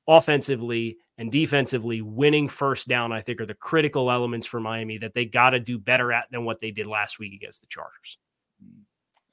offensively 0.06 0.98
and 1.18 1.32
defensively, 1.32 2.00
winning 2.00 2.48
first 2.48 2.88
down, 2.88 3.12
I 3.12 3.20
think, 3.20 3.40
are 3.40 3.46
the 3.46 3.54
critical 3.54 4.10
elements 4.10 4.46
for 4.46 4.60
Miami 4.60 4.98
that 4.98 5.14
they 5.14 5.24
got 5.24 5.50
to 5.50 5.60
do 5.60 5.78
better 5.78 6.12
at 6.12 6.30
than 6.30 6.44
what 6.44 6.60
they 6.60 6.70
did 6.70 6.86
last 6.86 7.18
week 7.18 7.34
against 7.34 7.60
the 7.60 7.66
Chargers. 7.68 8.18
Hmm. 8.62 8.82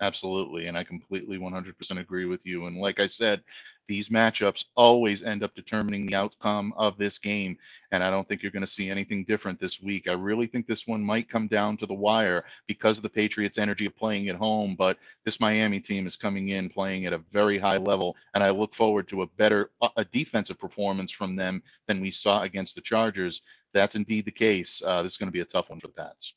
Absolutely. 0.01 0.67
And 0.67 0.77
I 0.77 0.83
completely 0.83 1.37
100% 1.37 1.99
agree 1.99 2.25
with 2.25 2.45
you. 2.45 2.65
And 2.65 2.77
like 2.77 2.99
I 2.99 3.07
said, 3.07 3.41
these 3.87 4.09
matchups 4.09 4.65
always 4.75 5.23
end 5.23 5.41
up 5.41 5.55
determining 5.55 6.05
the 6.05 6.15
outcome 6.15 6.73
of 6.75 6.97
this 6.97 7.17
game. 7.17 7.57
And 7.91 8.03
I 8.03 8.09
don't 8.09 8.27
think 8.27 8.43
you're 8.43 8.51
going 8.51 8.65
to 8.65 8.67
see 8.67 8.89
anything 8.89 9.23
different 9.23 9.57
this 9.57 9.81
week. 9.81 10.09
I 10.09 10.13
really 10.13 10.47
think 10.47 10.67
this 10.67 10.85
one 10.85 11.01
might 11.01 11.29
come 11.29 11.47
down 11.47 11.77
to 11.77 11.85
the 11.85 11.93
wire 11.93 12.43
because 12.67 12.97
of 12.97 13.03
the 13.03 13.09
Patriots' 13.09 13.57
energy 13.57 13.85
of 13.85 13.95
playing 13.95 14.27
at 14.27 14.35
home. 14.35 14.75
But 14.75 14.97
this 15.23 15.39
Miami 15.39 15.79
team 15.79 16.07
is 16.07 16.17
coming 16.17 16.49
in 16.49 16.67
playing 16.67 17.05
at 17.05 17.13
a 17.13 17.23
very 17.31 17.57
high 17.57 17.77
level. 17.77 18.17
And 18.33 18.43
I 18.43 18.49
look 18.49 18.75
forward 18.75 19.07
to 19.09 19.21
a 19.21 19.27
better 19.27 19.71
a 19.95 20.03
defensive 20.03 20.59
performance 20.59 21.11
from 21.13 21.37
them 21.37 21.63
than 21.87 22.01
we 22.01 22.11
saw 22.11 22.41
against 22.41 22.75
the 22.75 22.81
Chargers. 22.81 23.43
That's 23.73 23.95
indeed 23.95 24.25
the 24.25 24.31
case. 24.31 24.81
Uh, 24.85 25.03
this 25.03 25.13
is 25.13 25.17
going 25.17 25.29
to 25.29 25.33
be 25.33 25.39
a 25.39 25.45
tough 25.45 25.69
one 25.69 25.79
for 25.79 25.87
the 25.87 25.93
Pats. 25.93 26.33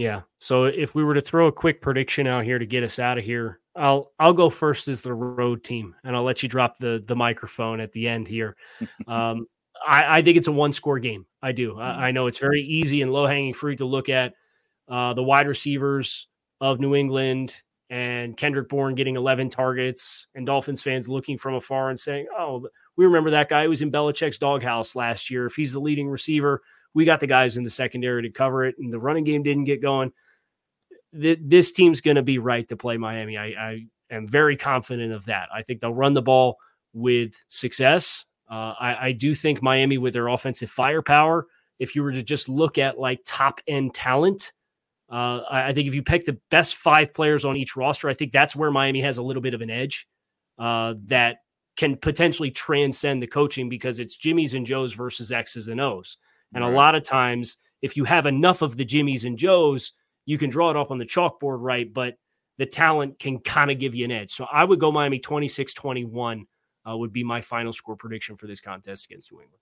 Yeah. 0.00 0.22
So 0.38 0.64
if 0.64 0.94
we 0.94 1.04
were 1.04 1.12
to 1.12 1.20
throw 1.20 1.48
a 1.48 1.52
quick 1.52 1.82
prediction 1.82 2.26
out 2.26 2.44
here 2.44 2.58
to 2.58 2.64
get 2.64 2.82
us 2.82 2.98
out 2.98 3.18
of 3.18 3.24
here, 3.24 3.60
I'll 3.76 4.12
I'll 4.18 4.32
go 4.32 4.48
first 4.48 4.88
as 4.88 5.02
the 5.02 5.12
road 5.12 5.62
team, 5.62 5.94
and 6.04 6.16
I'll 6.16 6.24
let 6.24 6.42
you 6.42 6.48
drop 6.48 6.78
the 6.78 7.04
the 7.06 7.14
microphone 7.14 7.80
at 7.80 7.92
the 7.92 8.08
end 8.08 8.26
here. 8.26 8.56
Um, 9.06 9.46
I, 9.86 10.18
I 10.18 10.22
think 10.22 10.36
it's 10.36 10.46
a 10.46 10.52
one 10.52 10.72
score 10.72 10.98
game. 10.98 11.26
I 11.42 11.52
do. 11.52 11.78
I, 11.78 11.82
mm-hmm. 11.82 12.00
I 12.00 12.10
know 12.12 12.26
it's 12.26 12.38
very 12.38 12.62
easy 12.62 13.02
and 13.02 13.12
low 13.12 13.26
hanging 13.26 13.54
fruit 13.54 13.76
to 13.76 13.86
look 13.86 14.08
at 14.08 14.34
uh, 14.88 15.14
the 15.14 15.22
wide 15.22 15.48
receivers 15.48 16.28
of 16.60 16.80
New 16.80 16.94
England 16.94 17.54
and 17.90 18.36
Kendrick 18.36 18.68
Bourne 18.68 18.94
getting 18.94 19.16
11 19.16 19.50
targets, 19.50 20.26
and 20.34 20.46
Dolphins 20.46 20.80
fans 20.80 21.08
looking 21.08 21.36
from 21.36 21.54
afar 21.54 21.90
and 21.90 22.00
saying, 22.00 22.26
"Oh, 22.36 22.66
we 22.96 23.04
remember 23.04 23.30
that 23.30 23.48
guy 23.48 23.64
who 23.64 23.68
was 23.68 23.82
in 23.82 23.92
Belichick's 23.92 24.38
doghouse 24.38 24.96
last 24.96 25.30
year. 25.30 25.44
If 25.46 25.56
he's 25.56 25.72
the 25.72 25.80
leading 25.80 26.08
receiver." 26.08 26.62
we 26.94 27.04
got 27.04 27.20
the 27.20 27.26
guys 27.26 27.56
in 27.56 27.62
the 27.62 27.70
secondary 27.70 28.22
to 28.22 28.30
cover 28.30 28.64
it, 28.64 28.76
and 28.78 28.92
the 28.92 28.98
running 28.98 29.24
game 29.24 29.42
didn't 29.42 29.64
get 29.64 29.82
going. 29.82 30.12
This 31.12 31.72
team's 31.72 32.00
going 32.00 32.16
to 32.16 32.22
be 32.22 32.38
right 32.38 32.66
to 32.68 32.76
play 32.76 32.96
Miami. 32.96 33.36
I, 33.36 33.46
I, 33.46 33.86
am 34.10 34.26
very 34.26 34.56
confident 34.56 35.12
of 35.12 35.24
that. 35.24 35.48
I 35.52 35.62
think 35.62 35.80
they'll 35.80 35.94
run 35.94 36.14
the 36.14 36.22
ball 36.22 36.56
with 36.92 37.32
success. 37.48 38.24
Uh, 38.48 38.74
I, 38.78 39.06
I 39.08 39.12
do 39.12 39.34
think 39.34 39.62
Miami, 39.62 39.98
with 39.98 40.12
their 40.12 40.28
offensive 40.28 40.70
firepower, 40.70 41.46
if 41.78 41.96
you 41.96 42.02
were 42.02 42.12
to 42.12 42.22
just 42.22 42.48
look 42.48 42.78
at 42.78 42.98
like 42.98 43.20
top 43.24 43.60
end 43.66 43.94
talent, 43.94 44.52
uh, 45.10 45.42
I, 45.50 45.72
think 45.72 45.88
if 45.88 45.94
you 45.94 46.02
pick 46.02 46.24
the 46.24 46.38
best 46.50 46.76
five 46.76 47.12
players 47.12 47.44
on 47.44 47.56
each 47.56 47.74
roster, 47.74 48.08
I 48.08 48.14
think 48.14 48.30
that's 48.30 48.54
where 48.54 48.70
Miami 48.70 49.00
has 49.00 49.18
a 49.18 49.22
little 49.22 49.42
bit 49.42 49.54
of 49.54 49.60
an 49.60 49.70
edge 49.70 50.08
uh, 50.58 50.94
that 51.06 51.38
can 51.76 51.96
potentially 51.96 52.50
transcend 52.50 53.22
the 53.22 53.26
coaching 53.26 53.68
because 53.68 53.98
it's 53.98 54.16
Jimmy's 54.16 54.54
and 54.54 54.64
Joe's 54.64 54.94
versus 54.94 55.32
X's 55.32 55.68
and 55.68 55.80
O's. 55.80 56.18
And 56.54 56.62
right. 56.62 56.72
a 56.72 56.76
lot 56.76 56.94
of 56.94 57.02
times 57.02 57.56
if 57.82 57.96
you 57.96 58.04
have 58.04 58.26
enough 58.26 58.62
of 58.62 58.76
the 58.76 58.84
Jimmy's 58.84 59.24
and 59.24 59.38
Joes, 59.38 59.92
you 60.26 60.38
can 60.38 60.50
draw 60.50 60.70
it 60.70 60.76
up 60.76 60.90
on 60.90 60.98
the 60.98 61.06
chalkboard, 61.06 61.58
right? 61.60 61.92
But 61.92 62.16
the 62.58 62.66
talent 62.66 63.18
can 63.18 63.38
kind 63.40 63.70
of 63.70 63.78
give 63.78 63.94
you 63.94 64.04
an 64.04 64.12
edge. 64.12 64.30
So 64.30 64.46
I 64.52 64.64
would 64.64 64.78
go 64.78 64.92
Miami 64.92 65.18
26 65.18 65.72
21 65.74 66.46
uh, 66.88 66.96
would 66.96 67.12
be 67.12 67.24
my 67.24 67.40
final 67.40 67.72
score 67.72 67.96
prediction 67.96 68.36
for 68.36 68.46
this 68.46 68.60
contest 68.60 69.06
against 69.06 69.32
New 69.32 69.40
England. 69.40 69.60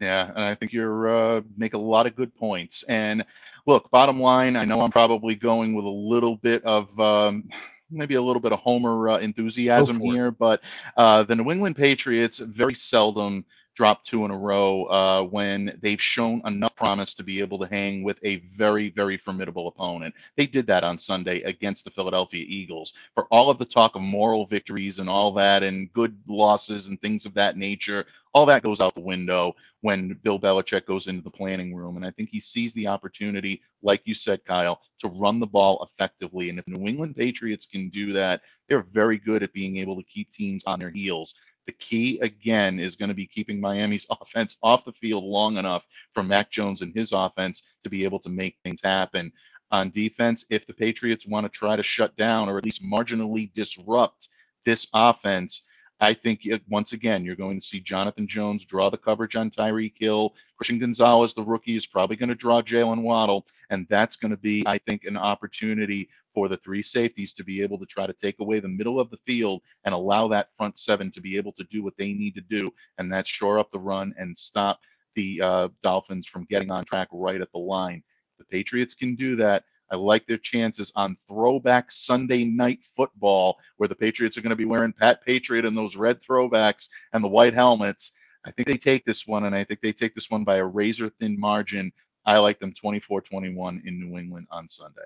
Yeah, 0.00 0.28
and 0.28 0.44
I 0.44 0.54
think 0.54 0.72
you're 0.72 1.08
uh, 1.08 1.40
make 1.56 1.74
a 1.74 1.78
lot 1.78 2.06
of 2.06 2.16
good 2.16 2.34
points. 2.34 2.82
And 2.88 3.24
look, 3.66 3.90
bottom 3.90 4.20
line, 4.20 4.56
I 4.56 4.64
know 4.64 4.80
I'm 4.80 4.90
probably 4.90 5.34
going 5.34 5.74
with 5.74 5.84
a 5.84 5.88
little 5.88 6.36
bit 6.36 6.64
of 6.64 6.98
um, 6.98 7.48
maybe 7.90 8.14
a 8.14 8.22
little 8.22 8.40
bit 8.40 8.52
of 8.52 8.58
homer 8.58 9.10
uh, 9.10 9.18
enthusiasm 9.18 10.00
here, 10.00 10.28
it. 10.28 10.38
but 10.38 10.60
uh, 10.96 11.22
the 11.22 11.36
New 11.36 11.50
England 11.50 11.76
Patriots 11.76 12.38
very 12.38 12.74
seldom 12.74 13.44
drop 13.74 14.04
two 14.04 14.24
in 14.24 14.30
a 14.30 14.36
row 14.36 14.84
uh, 14.84 15.22
when 15.22 15.78
they've 15.82 16.00
shown 16.00 16.40
enough 16.46 16.74
promise 16.76 17.14
to 17.14 17.22
be 17.22 17.40
able 17.40 17.58
to 17.58 17.66
hang 17.66 18.02
with 18.02 18.18
a 18.22 18.36
very, 18.56 18.90
very 18.90 19.16
formidable 19.16 19.68
opponent. 19.68 20.14
They 20.36 20.46
did 20.46 20.66
that 20.68 20.84
on 20.84 20.98
Sunday 20.98 21.42
against 21.42 21.84
the 21.84 21.90
Philadelphia 21.90 22.44
Eagles. 22.46 22.94
For 23.14 23.24
all 23.30 23.50
of 23.50 23.58
the 23.58 23.64
talk 23.64 23.96
of 23.96 24.02
moral 24.02 24.46
victories 24.46 24.98
and 24.98 25.08
all 25.08 25.32
that, 25.32 25.62
and 25.62 25.92
good 25.92 26.16
losses 26.28 26.86
and 26.86 27.00
things 27.00 27.24
of 27.24 27.34
that 27.34 27.56
nature, 27.56 28.06
all 28.32 28.46
that 28.46 28.62
goes 28.62 28.80
out 28.80 28.94
the 28.94 29.00
window 29.00 29.54
when 29.80 30.18
Bill 30.22 30.40
Belichick 30.40 30.86
goes 30.86 31.06
into 31.06 31.22
the 31.22 31.30
planning 31.30 31.74
room. 31.74 31.96
And 31.96 32.04
I 32.04 32.10
think 32.10 32.30
he 32.30 32.40
sees 32.40 32.72
the 32.74 32.88
opportunity, 32.88 33.62
like 33.82 34.02
you 34.04 34.14
said, 34.14 34.44
Kyle, 34.44 34.80
to 34.98 35.08
run 35.08 35.38
the 35.38 35.46
ball 35.46 35.86
effectively. 35.88 36.50
And 36.50 36.58
if 36.58 36.66
New 36.66 36.86
England 36.86 37.16
Patriots 37.16 37.66
can 37.66 37.90
do 37.90 38.12
that, 38.12 38.40
they're 38.68 38.86
very 38.92 39.18
good 39.18 39.42
at 39.42 39.52
being 39.52 39.76
able 39.76 39.96
to 39.96 40.02
keep 40.02 40.32
teams 40.32 40.64
on 40.66 40.80
their 40.80 40.90
heels. 40.90 41.34
The 41.66 41.72
key 41.72 42.18
again 42.20 42.78
is 42.78 42.96
going 42.96 43.08
to 43.08 43.14
be 43.14 43.26
keeping 43.26 43.60
Miami's 43.60 44.06
offense 44.10 44.56
off 44.62 44.84
the 44.84 44.92
field 44.92 45.24
long 45.24 45.56
enough 45.56 45.84
for 46.12 46.22
Mac 46.22 46.50
Jones 46.50 46.82
and 46.82 46.94
his 46.94 47.12
offense 47.12 47.62
to 47.82 47.90
be 47.90 48.04
able 48.04 48.20
to 48.20 48.28
make 48.28 48.58
things 48.62 48.80
happen. 48.82 49.32
On 49.70 49.90
defense, 49.90 50.44
if 50.50 50.66
the 50.66 50.74
Patriots 50.74 51.26
want 51.26 51.44
to 51.44 51.50
try 51.50 51.74
to 51.74 51.82
shut 51.82 52.16
down 52.16 52.48
or 52.48 52.58
at 52.58 52.64
least 52.64 52.84
marginally 52.84 53.52
disrupt 53.54 54.28
this 54.64 54.86
offense, 54.94 55.62
I 56.00 56.12
think 56.12 56.40
it, 56.44 56.62
once 56.68 56.92
again, 56.92 57.24
you're 57.24 57.36
going 57.36 57.60
to 57.60 57.66
see 57.66 57.80
Jonathan 57.80 58.26
Jones 58.26 58.64
draw 58.64 58.90
the 58.90 58.98
coverage 58.98 59.36
on 59.36 59.50
Tyreek 59.50 59.94
Hill. 59.98 60.34
Christian 60.56 60.78
Gonzalez, 60.78 61.34
the 61.34 61.42
rookie, 61.42 61.76
is 61.76 61.86
probably 61.86 62.16
going 62.16 62.28
to 62.28 62.34
draw 62.34 62.60
Jaylen 62.62 63.02
Waddle. 63.02 63.46
And 63.70 63.86
that's 63.88 64.16
going 64.16 64.32
to 64.32 64.36
be, 64.36 64.64
I 64.66 64.78
think, 64.78 65.04
an 65.04 65.16
opportunity 65.16 66.08
for 66.34 66.48
the 66.48 66.56
three 66.58 66.82
safeties 66.82 67.32
to 67.34 67.44
be 67.44 67.62
able 67.62 67.78
to 67.78 67.86
try 67.86 68.06
to 68.06 68.12
take 68.12 68.40
away 68.40 68.58
the 68.58 68.68
middle 68.68 69.00
of 69.00 69.10
the 69.10 69.18
field 69.24 69.62
and 69.84 69.94
allow 69.94 70.26
that 70.28 70.48
front 70.56 70.78
seven 70.78 71.10
to 71.12 71.20
be 71.20 71.36
able 71.36 71.52
to 71.52 71.64
do 71.64 71.82
what 71.82 71.96
they 71.96 72.12
need 72.12 72.34
to 72.34 72.40
do. 72.40 72.70
And 72.98 73.12
that's 73.12 73.30
shore 73.30 73.58
up 73.58 73.70
the 73.70 73.78
run 73.78 74.14
and 74.18 74.36
stop 74.36 74.80
the 75.14 75.40
uh, 75.40 75.68
Dolphins 75.82 76.26
from 76.26 76.46
getting 76.50 76.70
on 76.70 76.84
track 76.84 77.08
right 77.12 77.40
at 77.40 77.52
the 77.52 77.58
line. 77.58 78.02
The 78.38 78.44
Patriots 78.44 78.94
can 78.94 79.14
do 79.14 79.36
that. 79.36 79.64
I 79.90 79.96
like 79.96 80.26
their 80.26 80.38
chances 80.38 80.90
on 80.96 81.16
throwback 81.28 81.92
Sunday 81.92 82.44
night 82.44 82.80
football, 82.96 83.58
where 83.76 83.88
the 83.88 83.94
Patriots 83.94 84.36
are 84.36 84.40
going 84.40 84.50
to 84.50 84.56
be 84.56 84.64
wearing 84.64 84.92
Pat 84.92 85.24
Patriot 85.24 85.64
and 85.64 85.76
those 85.76 85.94
red 85.94 86.20
throwbacks 86.22 86.88
and 87.12 87.22
the 87.22 87.28
white 87.28 87.54
helmets. 87.54 88.10
I 88.44 88.50
think 88.50 88.66
they 88.66 88.76
take 88.76 89.04
this 89.04 89.26
one, 89.26 89.44
and 89.44 89.54
I 89.54 89.62
think 89.62 89.80
they 89.80 89.92
take 89.92 90.14
this 90.14 90.30
one 90.30 90.42
by 90.42 90.56
a 90.56 90.64
razor 90.64 91.10
thin 91.20 91.38
margin. 91.38 91.92
I 92.26 92.38
like 92.38 92.58
them 92.58 92.72
24 92.72 93.20
21 93.20 93.82
in 93.84 94.00
New 94.00 94.18
England 94.18 94.48
on 94.50 94.68
Sunday. 94.68 95.02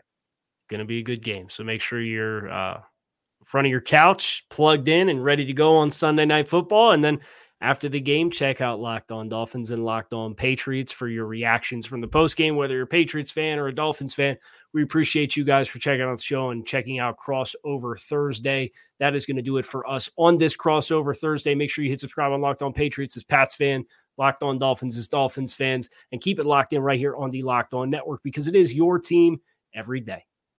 Going 0.68 0.80
to 0.80 0.86
be 0.86 0.98
a 0.98 1.02
good 1.02 1.22
game. 1.22 1.50
So 1.50 1.64
make 1.64 1.80
sure 1.80 2.00
you're 2.00 2.50
uh, 2.50 2.76
in 2.76 3.44
front 3.44 3.66
of 3.66 3.70
your 3.70 3.80
couch, 3.80 4.46
plugged 4.50 4.88
in, 4.88 5.08
and 5.08 5.24
ready 5.24 5.44
to 5.44 5.52
go 5.52 5.76
on 5.76 5.90
Sunday 5.90 6.26
Night 6.26 6.48
Football. 6.48 6.92
And 6.92 7.02
then 7.02 7.20
after 7.60 7.88
the 7.88 7.98
game, 7.98 8.30
check 8.30 8.60
out 8.60 8.78
Locked 8.78 9.10
On 9.10 9.28
Dolphins 9.28 9.72
and 9.72 9.84
Locked 9.84 10.12
On 10.12 10.32
Patriots 10.32 10.92
for 10.92 11.08
your 11.08 11.26
reactions 11.26 11.86
from 11.86 12.00
the 12.00 12.06
post 12.06 12.36
game, 12.36 12.54
whether 12.54 12.74
you're 12.74 12.84
a 12.84 12.86
Patriots 12.86 13.32
fan 13.32 13.58
or 13.58 13.66
a 13.66 13.74
Dolphins 13.74 14.14
fan. 14.14 14.36
We 14.72 14.84
appreciate 14.84 15.36
you 15.36 15.42
guys 15.42 15.66
for 15.66 15.80
checking 15.80 16.02
out 16.02 16.16
the 16.16 16.22
show 16.22 16.50
and 16.50 16.64
checking 16.64 17.00
out 17.00 17.18
Crossover 17.18 17.98
Thursday. 17.98 18.70
That 19.00 19.16
is 19.16 19.26
going 19.26 19.38
to 19.38 19.42
do 19.42 19.56
it 19.56 19.66
for 19.66 19.88
us 19.90 20.08
on 20.16 20.38
this 20.38 20.56
Crossover 20.56 21.18
Thursday. 21.18 21.56
Make 21.56 21.70
sure 21.70 21.82
you 21.82 21.90
hit 21.90 21.98
subscribe 21.98 22.30
on 22.30 22.40
Locked 22.40 22.62
On 22.62 22.72
Patriots 22.72 23.16
as 23.16 23.24
Pats 23.24 23.56
fan, 23.56 23.84
Locked 24.18 24.44
On 24.44 24.56
Dolphins 24.56 24.96
as 24.96 25.08
Dolphins 25.08 25.52
fans, 25.52 25.90
and 26.12 26.20
keep 26.20 26.38
it 26.38 26.46
locked 26.46 26.74
in 26.74 26.82
right 26.82 26.98
here 26.98 27.16
on 27.16 27.30
the 27.30 27.42
Locked 27.42 27.74
On 27.74 27.90
Network 27.90 28.22
because 28.22 28.46
it 28.46 28.54
is 28.54 28.72
your 28.72 29.00
team 29.00 29.40
every 29.74 30.00
day. 30.00 30.24